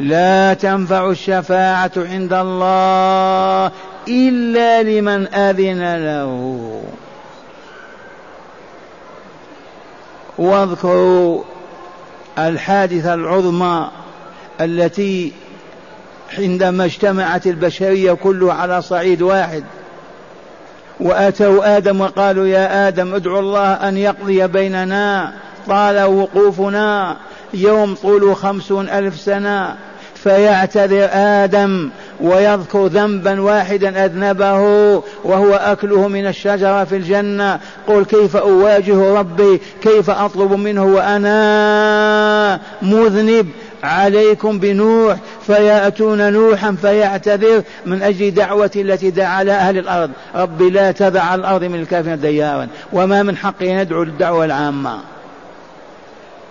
لا 0.00 0.54
تنفع 0.54 1.10
الشفاعة 1.10 1.92
عند 1.96 2.32
الله 2.32 3.70
إلا 4.08 4.82
لمن 4.82 5.26
أذن 5.34 5.96
له. 6.04 6.82
واذكروا 10.38 11.42
الحادثة 12.38 13.14
العظمى 13.14 13.88
التي 14.60 15.32
عندما 16.38 16.84
اجتمعت 16.84 17.46
البشرية 17.46 18.12
كلها 18.12 18.54
على 18.54 18.82
صعيد 18.82 19.22
واحد. 19.22 19.64
وأتوا 21.00 21.76
آدم 21.76 22.00
وقالوا 22.00 22.46
يا 22.46 22.88
آدم 22.88 23.14
ادعو 23.14 23.38
الله 23.38 23.72
أن 23.72 23.96
يقضي 23.96 24.46
بيننا 24.46 25.32
طال 25.68 26.02
وقوفنا 26.02 27.16
يوم 27.54 27.94
طوله 27.94 28.34
خمسون 28.34 28.88
ألف 28.88 29.20
سنة 29.20 29.76
فيعتذر 30.14 31.08
آدم 31.12 31.90
ويذكر 32.20 32.86
ذنبا 32.86 33.40
واحدا 33.40 34.04
أذنبه 34.04 34.60
وهو 35.24 35.54
أكله 35.54 36.08
من 36.08 36.26
الشجرة 36.26 36.84
في 36.84 36.96
الجنة. 36.96 37.60
قل 37.86 38.04
كيف 38.04 38.36
أواجه 38.36 39.18
ربي؟ 39.18 39.60
كيف 39.82 40.10
أطلب 40.10 40.52
منه؟ 40.52 40.84
وأنا 40.84 42.60
مذنب 42.82 43.48
عليكم 43.82 44.58
بنوح 44.58 45.16
فيأتون 45.46 46.32
نوحا 46.32 46.76
فيعتذر 46.82 47.62
من 47.86 48.02
أجل 48.02 48.30
دعوة 48.30 48.70
التي 48.76 49.10
دعا 49.10 49.44
لها 49.44 49.68
أهل 49.68 49.78
الأرض. 49.78 50.10
رب 50.34 50.62
لا 50.62 50.92
تدع 50.92 51.22
على 51.22 51.40
الأرض 51.40 51.64
من 51.64 51.80
الكافرين 51.80 52.20
ديارا 52.20 52.68
وما 52.92 53.22
من 53.22 53.36
حقه 53.36 53.82
ندعو 53.82 54.02
للدعوة 54.02 54.44
العامة. 54.44 54.98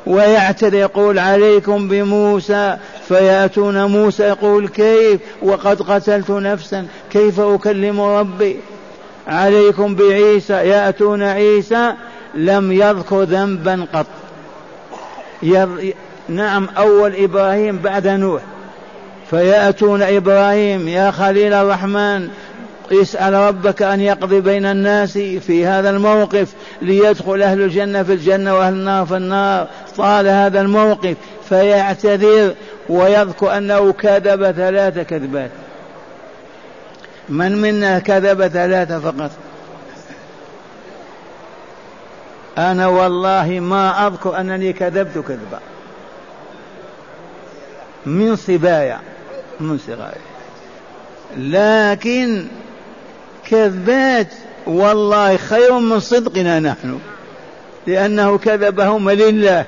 ويعتذر 0.07 0.73
يقول 0.73 1.19
عليكم 1.19 1.87
بموسى 1.87 2.77
فيأتون 3.07 3.85
موسى 3.85 4.23
يقول 4.23 4.67
كيف؟ 4.67 5.19
وقد 5.41 5.81
قتلت 5.81 6.31
نفسا 6.31 6.85
كيف 7.11 7.39
أكلم 7.39 8.01
ربي؟ 8.01 8.57
عليكم 9.27 9.95
بعيسى 9.95 10.53
يأتون 10.53 11.23
عيسى 11.23 11.93
لم 12.35 12.71
يذكر 12.71 13.23
ذنبا 13.23 13.85
قط. 13.93 14.05
نعم 16.29 16.69
أول 16.77 17.15
إبراهيم 17.15 17.77
بعد 17.77 18.07
نوح. 18.07 18.41
فيأتون 19.29 20.01
إبراهيم 20.01 20.87
يا 20.87 21.11
خليل 21.11 21.53
الرحمن 21.53 22.29
اسأل 22.91 23.33
ربك 23.33 23.81
أن 23.81 24.01
يقضي 24.01 24.41
بين 24.41 24.65
الناس 24.65 25.17
في 25.17 25.65
هذا 25.65 25.89
الموقف 25.89 26.53
ليدخل 26.81 27.41
أهل 27.41 27.61
الجنة 27.61 28.03
في 28.03 28.13
الجنة 28.13 28.55
وأهل 28.55 28.73
النار 28.73 29.05
في 29.05 29.17
النار. 29.17 29.67
طال 29.97 30.27
هذا 30.27 30.61
الموقف 30.61 31.15
فيعتذر 31.49 32.53
ويذكر 32.89 33.57
أنه 33.57 33.93
كذب 33.93 34.51
ثلاث 34.51 34.99
كذبات. 34.99 35.51
من 37.29 37.61
منا 37.61 37.99
كذب 37.99 38.47
ثلاثة 38.47 38.99
فقط؟ 38.99 39.31
أنا 42.57 42.87
والله 42.87 43.59
ما 43.59 44.07
أذكر 44.07 44.39
أنني 44.39 44.73
كذبت 44.73 45.17
كذبا. 45.17 45.59
من 48.05 48.35
صبايا 48.35 48.99
من 49.59 49.77
صغاري 49.77 50.21
لكن 51.37 52.45
كذبات 53.49 54.27
والله 54.67 55.37
خير 55.37 55.79
من 55.79 55.99
صدقنا 55.99 56.59
نحن 56.59 56.99
لأنه 57.87 58.37
كذبهم 58.37 59.09
لله. 59.09 59.65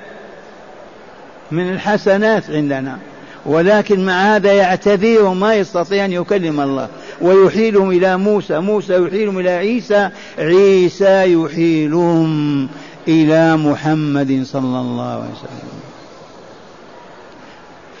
من 1.50 1.72
الحسنات 1.72 2.50
عندنا. 2.50 2.98
ولكن 3.46 4.06
مع 4.06 4.12
هذا 4.12 4.52
يعتذر 4.52 5.24
وما 5.24 5.54
يستطيع 5.54 6.04
أن 6.04 6.12
يكلم 6.12 6.60
الله. 6.60 6.88
ويحيلهم 7.20 7.90
إلى 7.90 8.16
موسى. 8.16 8.58
موسى 8.58 9.02
يحيلهم 9.02 9.38
إلى 9.38 9.50
عيسى. 9.50 10.10
عيسى 10.38 11.32
يحيلهم 11.32 12.68
إلى 13.08 13.56
محمد 13.56 14.42
صلى 14.44 14.80
الله 14.80 15.12
عليه 15.12 15.22
وسلم. 15.22 15.68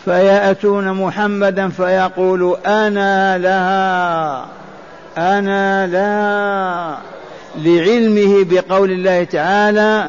فيأتون 0.04 0.92
محمدا 0.92 1.68
فيقول 1.68 2.56
أنا 2.66 3.38
لها 3.38 4.46
أنا 5.18 5.86
لا. 5.86 6.98
لعلمه 7.58 8.46
بقول 8.50 8.90
الله 8.90 9.24
تعالى. 9.24 10.08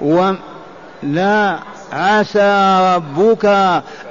ولا 0.00 1.58
عسى 1.92 2.78
ربك 2.94 3.44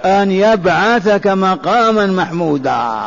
أن 0.06 0.32
يبعثك 0.32 1.28
مقاما 1.28 2.06
محمودا. 2.06 3.02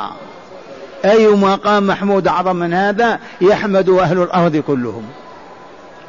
أي 1.05 1.27
مقام 1.27 1.87
محمود 1.87 2.29
أعظم 2.29 2.57
من 2.57 2.75
هذا؟ 2.75 3.19
يحمد 3.41 3.89
أهل 3.89 4.23
الأرض 4.23 4.57
كلهم. 4.57 5.05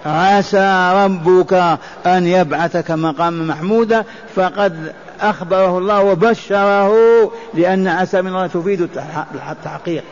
عسى 0.06 0.92
ربك 0.96 1.54
أن 2.06 2.28
يبعثك 2.28 2.92
مقاما 2.92 3.54
محمودا 3.54 4.04
فقد 4.36 4.94
أخبره 5.22 5.78
الله 5.78 6.04
وبشره 6.04 6.92
لأن 7.54 7.88
عسى 7.88 8.22
من 8.22 8.28
الله 8.28 8.48
تفيد 8.48 8.90
التحقيق. 9.52 10.04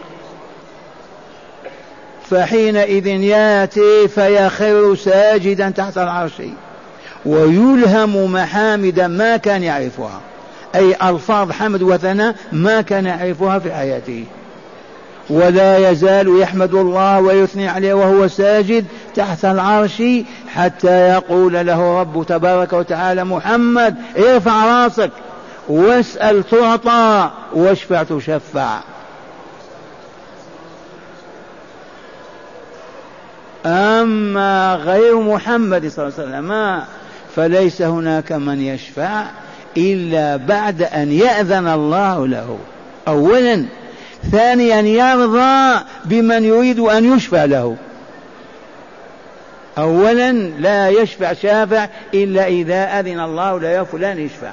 فحينئذ 2.30 3.08
ياتي 3.08 4.08
فيخر 4.08 4.96
ساجدا 4.96 5.70
تحت 5.70 5.98
العرش. 5.98 6.42
ويلهم 7.26 8.34
محامد 8.34 9.00
ما 9.00 9.38
كان 9.38 9.64
يعرفها. 9.64 10.22
أي 10.76 10.96
ألفاظ 11.10 11.52
حمد 11.52 11.82
وثناء 11.82 12.36
ما 12.52 12.82
كان 12.82 13.06
يعرفها 13.06 13.60
في 13.60 13.74
حياته. 13.74 14.26
ولا 15.30 15.92
يزال 15.92 16.40
يحمد 16.40 16.74
الله 16.74 17.20
ويثني 17.20 17.68
عليه 17.68 17.94
وهو 17.94 18.28
ساجد 18.28 18.86
تحت 19.16 19.46
العرش 19.46 20.04
حتى 20.48 21.10
يقول 21.10 21.54
له 21.54 22.00
رب 22.00 22.26
تبارك 22.28 22.74
وتعالى 22.74 23.24
محمد 23.24 23.96
ارفع 24.18 24.84
راسك 24.84 25.12
واسأل 25.68 26.44
تعطى 26.44 27.30
واشفع 27.54 28.04
تشفع. 28.04 28.80
أما 33.66 34.76
غير 34.76 35.20
محمد 35.20 35.88
صلى 35.88 36.06
الله 36.08 36.20
عليه 36.20 36.30
وسلم 36.30 36.82
فليس 37.36 37.82
هناك 37.82 38.32
من 38.32 38.62
يشفع 38.62 39.24
إلا 39.78 40.36
بعد 40.36 40.82
أن 40.82 41.12
يأذن 41.12 41.68
الله 41.68 42.28
له. 42.28 42.58
أولا. 43.08 43.66
ثانيا 44.32 44.82
يرضى 44.82 45.84
بمن 46.06 46.44
يريد 46.44 46.80
أن 46.80 47.18
يشفع 47.18 47.46
له. 47.46 47.78
أولا 49.78 50.32
لا 50.60 50.90
يشفع 50.90 51.34
شافع 51.34 51.88
إلا 52.14 52.48
إذا 52.48 53.00
أذن 53.00 53.20
الله 53.20 53.60
له 53.60 53.84
فلان 53.84 54.20
يشفع. 54.20 54.52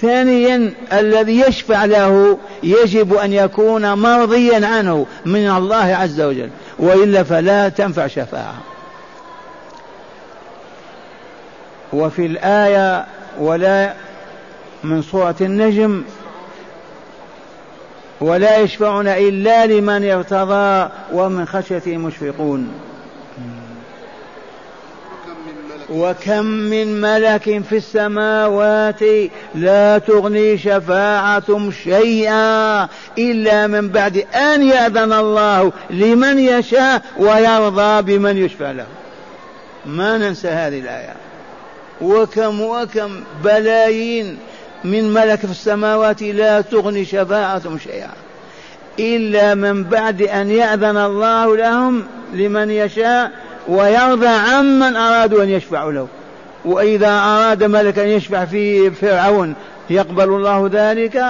ثانيا 0.00 0.72
الذي 0.92 1.40
يشفع 1.40 1.84
له 1.84 2.38
يجب 2.62 3.14
أن 3.14 3.32
يكون 3.32 3.92
مرضيا 3.92 4.66
عنه 4.66 5.06
من 5.26 5.50
الله 5.50 5.96
عز 5.96 6.20
وجل 6.20 6.50
وإلا 6.78 7.22
فلا 7.22 7.68
تنفع 7.68 8.06
شفاعة. 8.06 8.71
وفي 11.92 12.26
الآية 12.26 13.04
ولا 13.38 13.94
من 14.84 15.02
سورة 15.02 15.34
النجم 15.40 16.02
ولا 18.20 18.58
يشفعون 18.58 19.08
إلا 19.08 19.66
لمن 19.66 20.10
ارتضى 20.10 20.90
ومن 21.12 21.46
خشيته 21.46 21.96
مشفقون 21.96 22.72
وكم 25.90 26.44
من 26.44 27.00
ملك 27.00 27.62
في 27.68 27.76
السماوات 27.76 29.00
لا 29.54 29.98
تغني 29.98 30.58
شفاعتهم 30.58 31.72
شيئا 31.72 32.88
إلا 33.18 33.66
من 33.66 33.88
بعد 33.88 34.16
أن 34.34 34.62
يأذن 34.62 35.12
الله 35.12 35.72
لمن 35.90 36.38
يشاء 36.38 37.02
ويرضى 37.18 38.02
بمن 38.02 38.36
يشفع 38.36 38.70
له. 38.70 38.86
ما 39.86 40.18
ننسى 40.18 40.48
هذه 40.48 40.78
الآية. 40.78 41.14
وكم 42.02 42.60
وكم 42.60 43.20
بلايين 43.44 44.38
من 44.84 45.12
ملك 45.12 45.38
في 45.38 45.50
السماوات 45.50 46.22
لا 46.22 46.60
تغني 46.60 47.04
شفاعتهم 47.04 47.78
شيئا 47.78 48.10
إلا 48.98 49.54
من 49.54 49.84
بعد 49.84 50.22
أن 50.22 50.50
يأذن 50.50 50.96
الله 50.96 51.56
لهم 51.56 52.02
لمن 52.32 52.70
يشاء 52.70 53.30
ويرضى 53.68 54.26
عمن 54.26 54.96
أرادوا 54.96 55.42
أن 55.42 55.48
يشفعوا 55.48 55.92
له. 55.92 56.08
وإذا 56.64 57.08
أراد 57.08 57.64
ملك 57.64 57.98
أن 57.98 58.08
يشفع 58.08 58.44
في 58.44 58.90
فرعون 58.90 59.54
يقبل 59.90 60.24
الله 60.24 60.70
ذلك. 60.72 61.24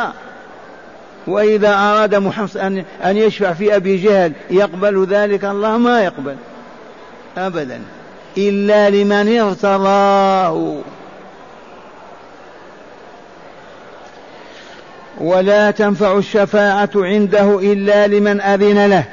وإذا 1.26 1.74
أراد 1.74 2.14
محمد 2.14 2.84
أن 3.04 3.16
يشفع 3.16 3.52
في 3.52 3.76
أبي 3.76 3.96
جهل 3.96 4.32
يقبل 4.50 5.06
ذلك 5.10 5.44
الله 5.44 5.78
ما 5.78 6.02
يقبل. 6.02 6.36
أبدا. 7.38 7.80
إلا 8.38 8.90
لمن 8.90 9.38
ارتضاه 9.40 10.76
ولا 15.20 15.70
تنفع 15.70 16.18
الشفاعة 16.18 16.90
عنده 16.96 17.58
إلا 17.58 18.06
لمن 18.06 18.40
أذن 18.40 18.86
له 18.86 19.04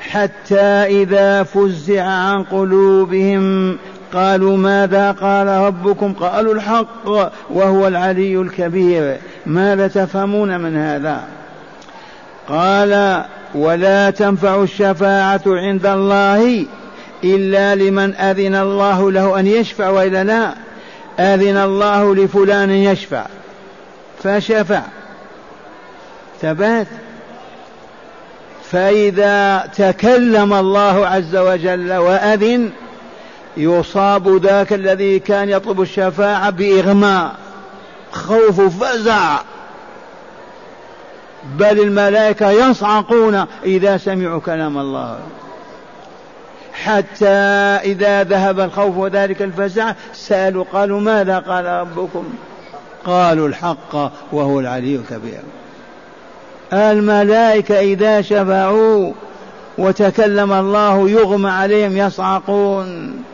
حتى 0.00 0.62
إذا 1.02 1.42
فزع 1.42 2.02
عن 2.02 2.44
قلوبهم 2.44 3.76
قالوا 4.14 4.56
ماذا 4.56 5.12
قال 5.12 5.46
ربكم؟ 5.46 6.12
قالوا 6.12 6.54
الحق 6.54 7.08
وهو 7.50 7.88
العلي 7.88 8.36
الكبير. 8.36 9.16
ماذا 9.46 9.88
تفهمون 9.88 10.60
من 10.60 10.76
هذا؟ 10.76 11.24
قال 12.48 13.24
ولا 13.54 14.10
تنفع 14.10 14.62
الشفاعة 14.62 15.42
عند 15.46 15.86
الله 15.86 16.66
إلا 17.24 17.74
لمن 17.74 18.14
أذن 18.14 18.54
الله 18.54 19.10
له 19.10 19.40
أن 19.40 19.46
يشفع 19.46 19.88
وإلا 19.88 20.24
لا 20.24 20.54
أذن 21.34 21.56
الله 21.56 22.14
لفلان 22.14 22.70
يشفع. 22.70 23.26
فشفع. 24.22 24.82
ثبات. 26.42 26.86
فإذا 28.70 29.70
تكلم 29.76 30.52
الله 30.52 31.06
عز 31.06 31.36
وجل 31.36 31.92
وأذن 31.92 32.70
يصاب 33.56 34.36
ذاك 34.42 34.72
الذي 34.72 35.18
كان 35.18 35.48
يطلب 35.48 35.80
الشفاعة 35.80 36.50
بإغماء. 36.50 37.34
خوف 38.12 38.60
فزع. 38.60 39.38
بل 41.58 41.80
الملائكة 41.80 42.50
يصعقون 42.50 43.44
إذا 43.64 43.96
سمعوا 43.96 44.40
كلام 44.40 44.78
الله. 44.78 45.18
حتى 46.84 47.26
إذا 47.84 48.22
ذهب 48.24 48.60
الخوف 48.60 48.96
وذلك 48.96 49.42
الفزع 49.42 49.92
سألوا 50.14 50.64
قالوا 50.72 51.00
ماذا 51.00 51.38
قال 51.38 51.64
ربكم؟ 51.64 52.24
قالوا 53.04 53.48
الحق 53.48 54.12
وهو 54.32 54.60
العلي 54.60 54.96
الكبير. 54.96 55.40
الملائكة 56.72 57.80
إذا 57.80 58.22
شفعوا 58.22 59.12
وتكلم 59.78 60.52
الله 60.52 61.10
يغمى 61.10 61.50
عليهم 61.50 61.96
يصعقون. 61.96 63.24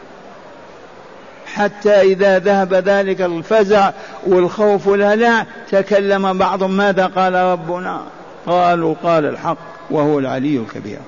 حتى 1.54 2.00
إذا 2.00 2.38
ذهب 2.38 2.74
ذلك 2.74 3.20
الفزع 3.20 3.90
والخوف 4.26 4.86
والهلع 4.86 5.46
تكلم 5.70 6.38
بعضهم 6.38 6.76
ماذا 6.76 7.06
قال 7.06 7.34
ربنا؟ 7.34 8.00
قالوا 8.46 8.94
قال 9.02 9.24
الحق 9.24 9.58
وهو 9.90 10.18
العلي 10.18 10.56
الكبير. 10.56 10.98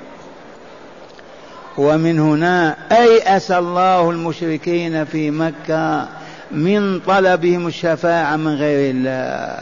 ومن 1.79 2.19
هنا 2.21 2.77
أيأس 2.93 3.51
الله 3.51 4.11
المشركين 4.11 5.05
في 5.05 5.31
مكة 5.31 6.09
من 6.51 7.01
طلبهم 7.01 7.67
الشفاعة 7.67 8.37
من 8.37 8.55
غير 8.55 8.91
الله. 8.95 9.59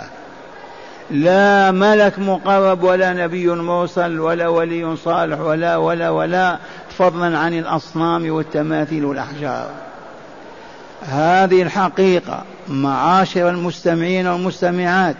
لا 1.11 1.71
ملك 1.71 2.19
مقرب 2.19 2.83
ولا 2.83 3.13
نبي 3.13 3.47
مرسل 3.47 4.21
ولا 4.21 4.49
ولي 4.49 4.97
صالح 4.97 5.41
ولا 5.41 5.77
ولا 5.77 6.11
ولا 6.11 6.59
فضلا 6.99 7.39
عن 7.39 7.59
الأصنام 7.59 8.31
والتماثيل 8.31 9.05
والأحجار. 9.05 9.71
هذه 11.03 11.63
الحقيقة 11.63 12.43
معاشر 12.69 13.49
المستمعين 13.49 14.27
والمستمعات 14.27 15.17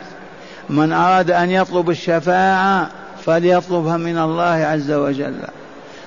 من 0.71 0.93
أراد 0.93 1.31
أن 1.31 1.51
يطلب 1.51 1.91
الشفاعة 1.91 2.89
فليطلبها 3.25 3.97
من 3.97 4.19
الله 4.19 4.43
عز 4.45 4.91
وجل. 4.91 5.35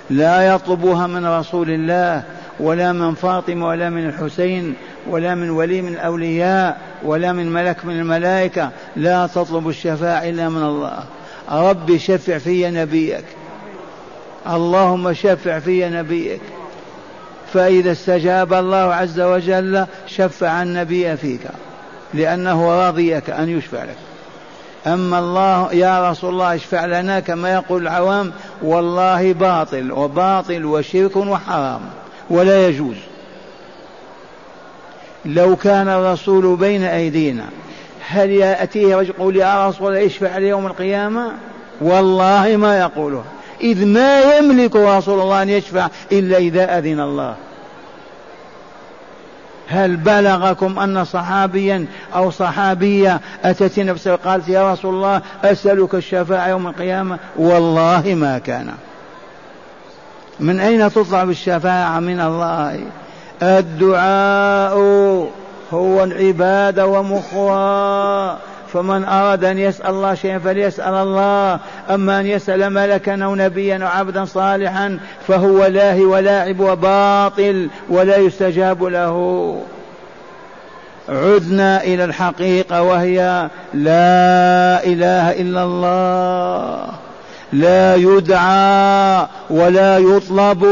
لا 0.09 0.41
يطلبها 0.41 1.07
من 1.07 1.25
رسول 1.25 1.69
الله 1.69 2.23
ولا 2.59 2.91
من 2.91 3.13
فاطمة 3.13 3.67
ولا 3.67 3.89
من 3.89 4.09
الحسين 4.09 4.73
ولا 5.09 5.35
من 5.35 5.49
ولي 5.49 5.81
من 5.81 5.93
الأولياء 5.93 6.77
ولا 7.03 7.31
من 7.31 7.53
ملك 7.53 7.85
من 7.85 7.99
الملائكة. 7.99 8.69
لا 8.95 9.27
تطلب 9.27 9.69
الشفاعة 9.69 10.29
إلا 10.29 10.49
من 10.49 10.63
الله. 10.63 11.03
ربي 11.51 11.99
شفع 11.99 12.37
في 12.37 12.71
نبيك. 12.71 13.25
اللهم 14.49 15.13
شفع 15.13 15.59
في 15.59 15.89
نبيك. 15.89 16.41
فإذا 17.53 17.91
استجاب 17.91 18.53
الله 18.53 18.93
عز 18.93 19.19
وجل 19.19 19.85
شفع 20.07 20.63
النبي 20.63 21.17
فيك 21.17 21.41
لأنه 22.13 22.87
رضيك 22.87 23.29
أن 23.29 23.49
يشفع 23.49 23.83
لك. 23.83 23.97
أما 24.87 25.19
الله 25.19 25.73
يا 25.73 26.11
رسول 26.11 26.29
الله 26.29 26.55
اشفع 26.55 26.85
لنا 26.85 27.19
كما 27.19 27.53
يقول 27.53 27.81
العوام 27.81 28.31
والله 28.61 29.33
باطل 29.33 29.91
وباطل 29.91 30.65
وشرك 30.65 31.15
وحرام 31.15 31.81
ولا 32.29 32.67
يجوز. 32.67 32.95
لو 35.25 35.55
كان 35.55 35.87
الرسول 35.87 36.55
بين 36.55 36.83
أيدينا 36.83 37.45
هل 38.07 38.29
يأتيه 38.29 38.95
رجل 38.95 39.09
يقول 39.09 39.35
يا 39.35 39.67
رسول 39.67 39.87
الله 39.87 40.05
اشفع 40.05 40.37
لي 40.37 40.47
يوم 40.47 40.65
القيامة؟ 40.65 41.31
والله 41.81 42.57
ما 42.57 42.79
يقولها 42.79 43.23
إذ 43.61 43.85
ما 43.85 44.37
يملك 44.37 44.75
رسول 44.75 45.19
الله 45.19 45.41
أن 45.41 45.49
يشفع 45.49 45.87
إلا 46.11 46.37
إذا 46.37 46.77
أذن 46.77 46.99
الله. 46.99 47.35
هل 49.67 49.95
بلغكم 49.95 50.79
أن 50.79 51.05
صحابيا 51.05 51.85
أو 52.15 52.31
صحابية 52.31 53.21
أتت 53.43 53.79
نفسها 53.79 54.13
وقالت 54.13 54.49
يا 54.49 54.73
رسول 54.73 54.93
الله 54.93 55.21
أسألك 55.43 55.95
الشفاعة 55.95 56.47
يوم 56.47 56.67
القيامة؟ 56.67 57.19
والله 57.35 58.15
ما 58.17 58.39
كان. 58.39 58.71
من 60.39 60.59
أين 60.59 60.91
تطلب 60.91 61.29
الشفاعة 61.29 61.99
من 61.99 62.19
الله؟ 62.19 62.79
الدعاء 63.41 64.77
هو 65.73 66.03
العبادة 66.03 66.87
ومخها 66.87 68.37
فمن 68.75 69.05
أراد 69.05 69.43
أن 69.43 69.59
يسأل 69.59 69.89
الله 69.89 70.13
شيئا 70.13 70.39
فليسأل 70.39 70.93
الله. 70.93 71.59
أما 71.89 72.19
أن 72.19 72.25
يسأل 72.25 72.69
ملكا 72.69 73.23
أو 73.23 73.35
نبيا 73.35 73.77
أو 73.83 73.87
عبدا 73.87 74.25
صالحا 74.25 74.99
فهو 75.27 75.65
لاهي 75.65 76.01
ولاعب 76.01 76.59
وباطل 76.59 77.69
ولا 77.89 78.17
يستجاب 78.17 78.83
له. 78.83 79.57
عدنا 81.09 81.83
إلى 81.83 82.05
الحقيقة 82.05 82.81
وهي 82.81 83.49
لا 83.73 84.83
إله 84.83 85.31
إلا 85.31 85.63
الله. 85.63 87.04
لا 87.53 87.95
يدعى 87.95 89.27
ولا 89.49 89.97
يطلب 89.97 90.63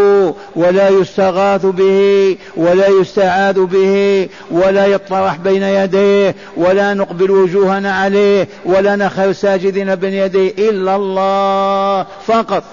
ولا 0.56 0.90
يستغاث 0.90 1.66
به 1.66 2.38
ولا 2.58 2.88
يستعاذ 2.88 3.66
به 3.66 4.30
ولا 4.52 4.86
يطرح 4.86 5.36
بين 5.36 5.64
يديه 5.64 6.36
ولا 6.58 6.94
نقبل 6.94 7.32
وجوهنا 7.32 7.96
عليه 7.96 8.48
ولا 8.66 8.96
نخر 8.96 9.32
ساجدين 9.32 9.96
بين 9.96 10.14
يديه 10.14 10.70
إلا 10.70 10.96
الله 10.96 12.06
فقط. 12.26 12.64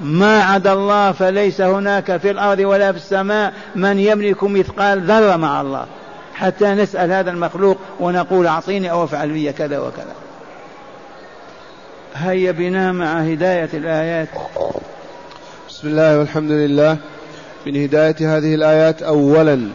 ما 0.00 0.42
عدا 0.42 0.72
الله 0.72 1.12
فليس 1.12 1.60
هناك 1.60 2.16
في 2.16 2.30
الأرض 2.30 2.58
ولا 2.58 2.92
في 2.92 2.98
السماء 2.98 3.52
من 3.74 3.98
يملك 3.98 4.44
مثقال 4.44 5.00
ذرة 5.00 5.36
مع 5.36 5.60
الله. 5.60 5.86
حتى 6.34 6.66
نسأل 6.66 7.12
هذا 7.12 7.30
المخلوق 7.30 7.78
ونقول 8.00 8.46
أعطيني 8.46 8.90
أو 8.90 9.04
أفعل 9.04 9.28
بي 9.30 9.52
كذا 9.52 9.78
وكذا. 9.78 10.25
هيا 12.18 12.52
بنا 12.52 12.92
مع 12.92 13.20
هداية 13.20 13.68
الآيات. 13.74 14.28
بسم 15.68 15.88
الله 15.88 16.18
والحمد 16.18 16.50
لله. 16.50 16.96
من 17.66 17.82
هداية 17.82 18.36
هذه 18.36 18.54
الآيات 18.54 19.02
أولا 19.02 19.68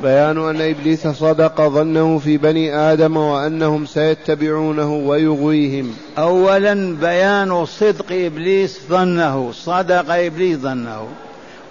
بيان 0.00 0.48
أن 0.48 0.60
إبليس 0.60 1.06
صدق 1.06 1.60
ظنه 1.68 2.18
في 2.18 2.36
بني 2.36 2.76
آدم 2.76 3.16
وأنهم 3.16 3.86
سيتبعونه 3.86 4.92
ويغويهم. 4.92 5.96
أولا 6.18 6.96
بيان 7.00 7.64
صدق 7.64 8.06
إبليس 8.10 8.80
ظنه 8.88 9.52
صدق 9.52 10.14
إبليس 10.14 10.58
ظنه 10.58 11.08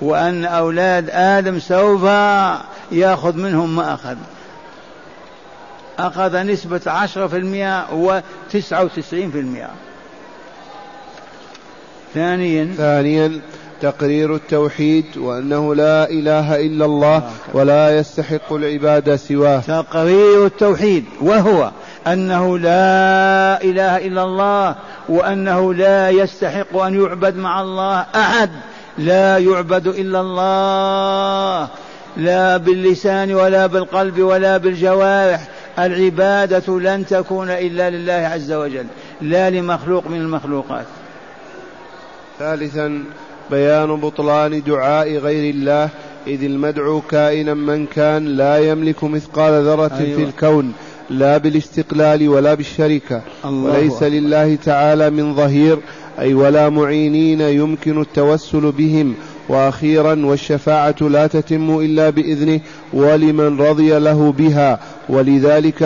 وأن 0.01 0.45
أولاد 0.45 1.09
آدم 1.09 1.59
سوف 1.59 2.03
يأخذ 2.91 3.37
منهم 3.37 3.75
ما 3.75 3.93
أخذ. 3.93 4.17
أخذ 5.99 6.43
نسبة 6.43 6.81
عشرة 6.87 7.27
في 7.27 7.37
المئة 7.37 7.93
وتسعة 7.93 8.83
وتسعين 8.83 9.31
في 9.31 9.39
المئة. 9.39 9.69
ثانيا 12.13 12.73
ثانيا 12.77 13.39
تقرير 13.81 14.35
التوحيد 14.35 15.05
وأنه 15.17 15.75
لا 15.75 16.09
إله 16.09 16.65
إلا 16.65 16.85
الله 16.85 17.29
ولا 17.53 17.99
يستحق 17.99 18.53
العبادة 18.53 19.15
سواه. 19.15 19.59
تقرير 19.59 20.45
التوحيد 20.45 21.05
وهو 21.21 21.71
أنه 22.07 22.57
لا 22.57 23.63
إله 23.63 24.07
إلا 24.07 24.23
الله 24.23 24.75
وأنه 25.09 25.73
لا 25.73 26.09
يستحق 26.09 26.77
أن 26.77 27.01
يعبد 27.01 27.35
مع 27.35 27.61
الله 27.61 28.05
أحد. 28.15 28.49
لا 28.97 29.37
يعبد 29.37 29.87
إلا 29.87 30.21
الله 30.21 31.67
لا 32.17 32.57
باللسان 32.57 33.33
ولا 33.33 33.67
بالقلب 33.67 34.19
ولا 34.19 34.57
بالجوارح. 34.57 35.47
العبادة 35.79 36.79
لن 36.79 37.05
تكون 37.05 37.49
إلا 37.49 37.89
لله 37.89 38.27
عز 38.27 38.51
وجل 38.51 38.85
لا 39.21 39.49
لمخلوق 39.49 40.07
من 40.07 40.17
المخلوقات. 40.17 40.85
ثالثا 42.39 43.03
بيان 43.51 43.95
بطلان 43.95 44.63
دعاء 44.67 45.17
غير 45.17 45.53
الله 45.53 45.89
إذ 46.27 46.43
المدعو 46.43 47.01
كائنا 47.01 47.53
من 47.53 47.85
كان 47.85 48.25
لا 48.25 48.57
يملك 48.57 49.03
مثقال 49.03 49.65
ذرة 49.65 49.91
أيوة. 49.99 50.17
في 50.17 50.23
الكون 50.23 50.73
لا 51.09 51.37
بالاستقلال 51.37 52.29
ولا 52.29 52.53
بالشركة. 52.53 53.21
الله 53.45 53.71
وليس 53.71 54.03
لله 54.03 54.55
تعالى 54.55 55.09
من 55.09 55.35
ظهير 55.35 55.77
أي 56.19 56.33
ولا 56.33 56.69
معينين 56.69 57.41
يمكن 57.41 58.01
التوسل 58.01 58.71
بهم. 58.71 59.13
وأخيرا 59.49 60.25
والشفاعة 60.25 60.95
لا 61.01 61.27
تتم 61.27 61.79
إلا 61.79 62.09
بإذنه 62.09 62.59
ولمن 62.93 63.61
رضي 63.61 63.99
له 63.99 64.31
بها. 64.37 64.79
ولذلك 65.09 65.83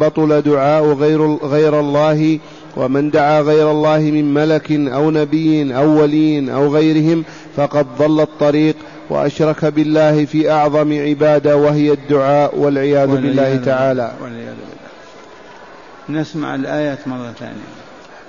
بطل 0.00 0.42
دعاء 0.42 0.84
غير, 0.84 1.34
غير 1.34 1.80
الله 1.80 2.38
ومن 2.76 3.10
دعا 3.10 3.40
غير 3.40 3.70
الله 3.70 3.98
من 3.98 4.34
ملك 4.34 4.72
أو 4.72 5.10
نبي 5.10 5.76
أو 5.76 6.02
ولي 6.02 6.54
أو 6.54 6.74
غيرهم 6.74 7.24
فقد 7.56 7.86
ضل 7.98 8.20
الطريق 8.20 8.76
وأشرك 9.10 9.64
بالله 9.64 10.24
في 10.24 10.50
أعظم 10.50 10.92
عبادة 10.92 11.56
وهي 11.56 11.92
الدعاء 11.92 12.58
والعياذ 12.58 13.08
بالله. 13.08 13.56
تعالى. 13.56 14.12
والعياذ 14.22 14.44
بالله. 14.44 16.20
نسمع 16.20 16.54
الآيات 16.54 17.08
مرة 17.08 17.32
ثانية. 17.40 17.74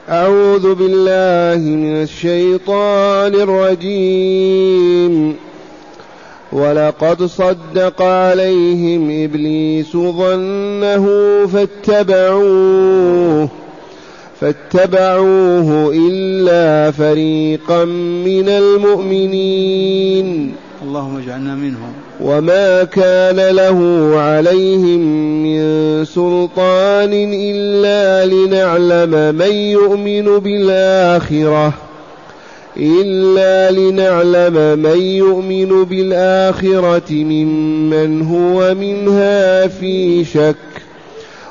أعوذ 0.09 0.75
بالله 0.75 1.69
من 1.69 2.01
الشيطان 2.01 3.35
الرجيم. 3.35 5.35
ولقد 6.51 7.23
صدق 7.23 8.01
عليهم 8.01 9.23
إبليس 9.23 9.97
ظنه 9.97 11.07
فاتبعوه. 11.47 13.49
فاتبعوه 14.45 15.93
إلا 15.95 16.91
فريقا 16.91 17.85
من 18.25 18.49
المؤمنين. 18.49 20.51
اللهم 20.83 21.17
اجعلنا 21.17 21.55
منهم. 21.55 21.93
وما 22.21 22.83
كان 22.83 23.55
له 23.55 24.11
عليهم 24.15 24.99
من 25.43 26.05
سلطان 26.05 27.09
إلا 27.33 28.25
لنعلم 28.25 29.35
من 29.35 29.51
يؤمن 29.51 30.39
بالآخرة. 30.39 31.73
إلا 32.77 33.71
لنعلم 33.71 34.79
من 34.79 35.01
يؤمن 35.01 35.83
بالآخرة 35.83 37.11
ممن 37.11 38.21
هو 38.21 38.75
منها 38.75 39.67
في 39.67 40.25
شك. 40.25 40.55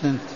أحسنت 0.00 0.29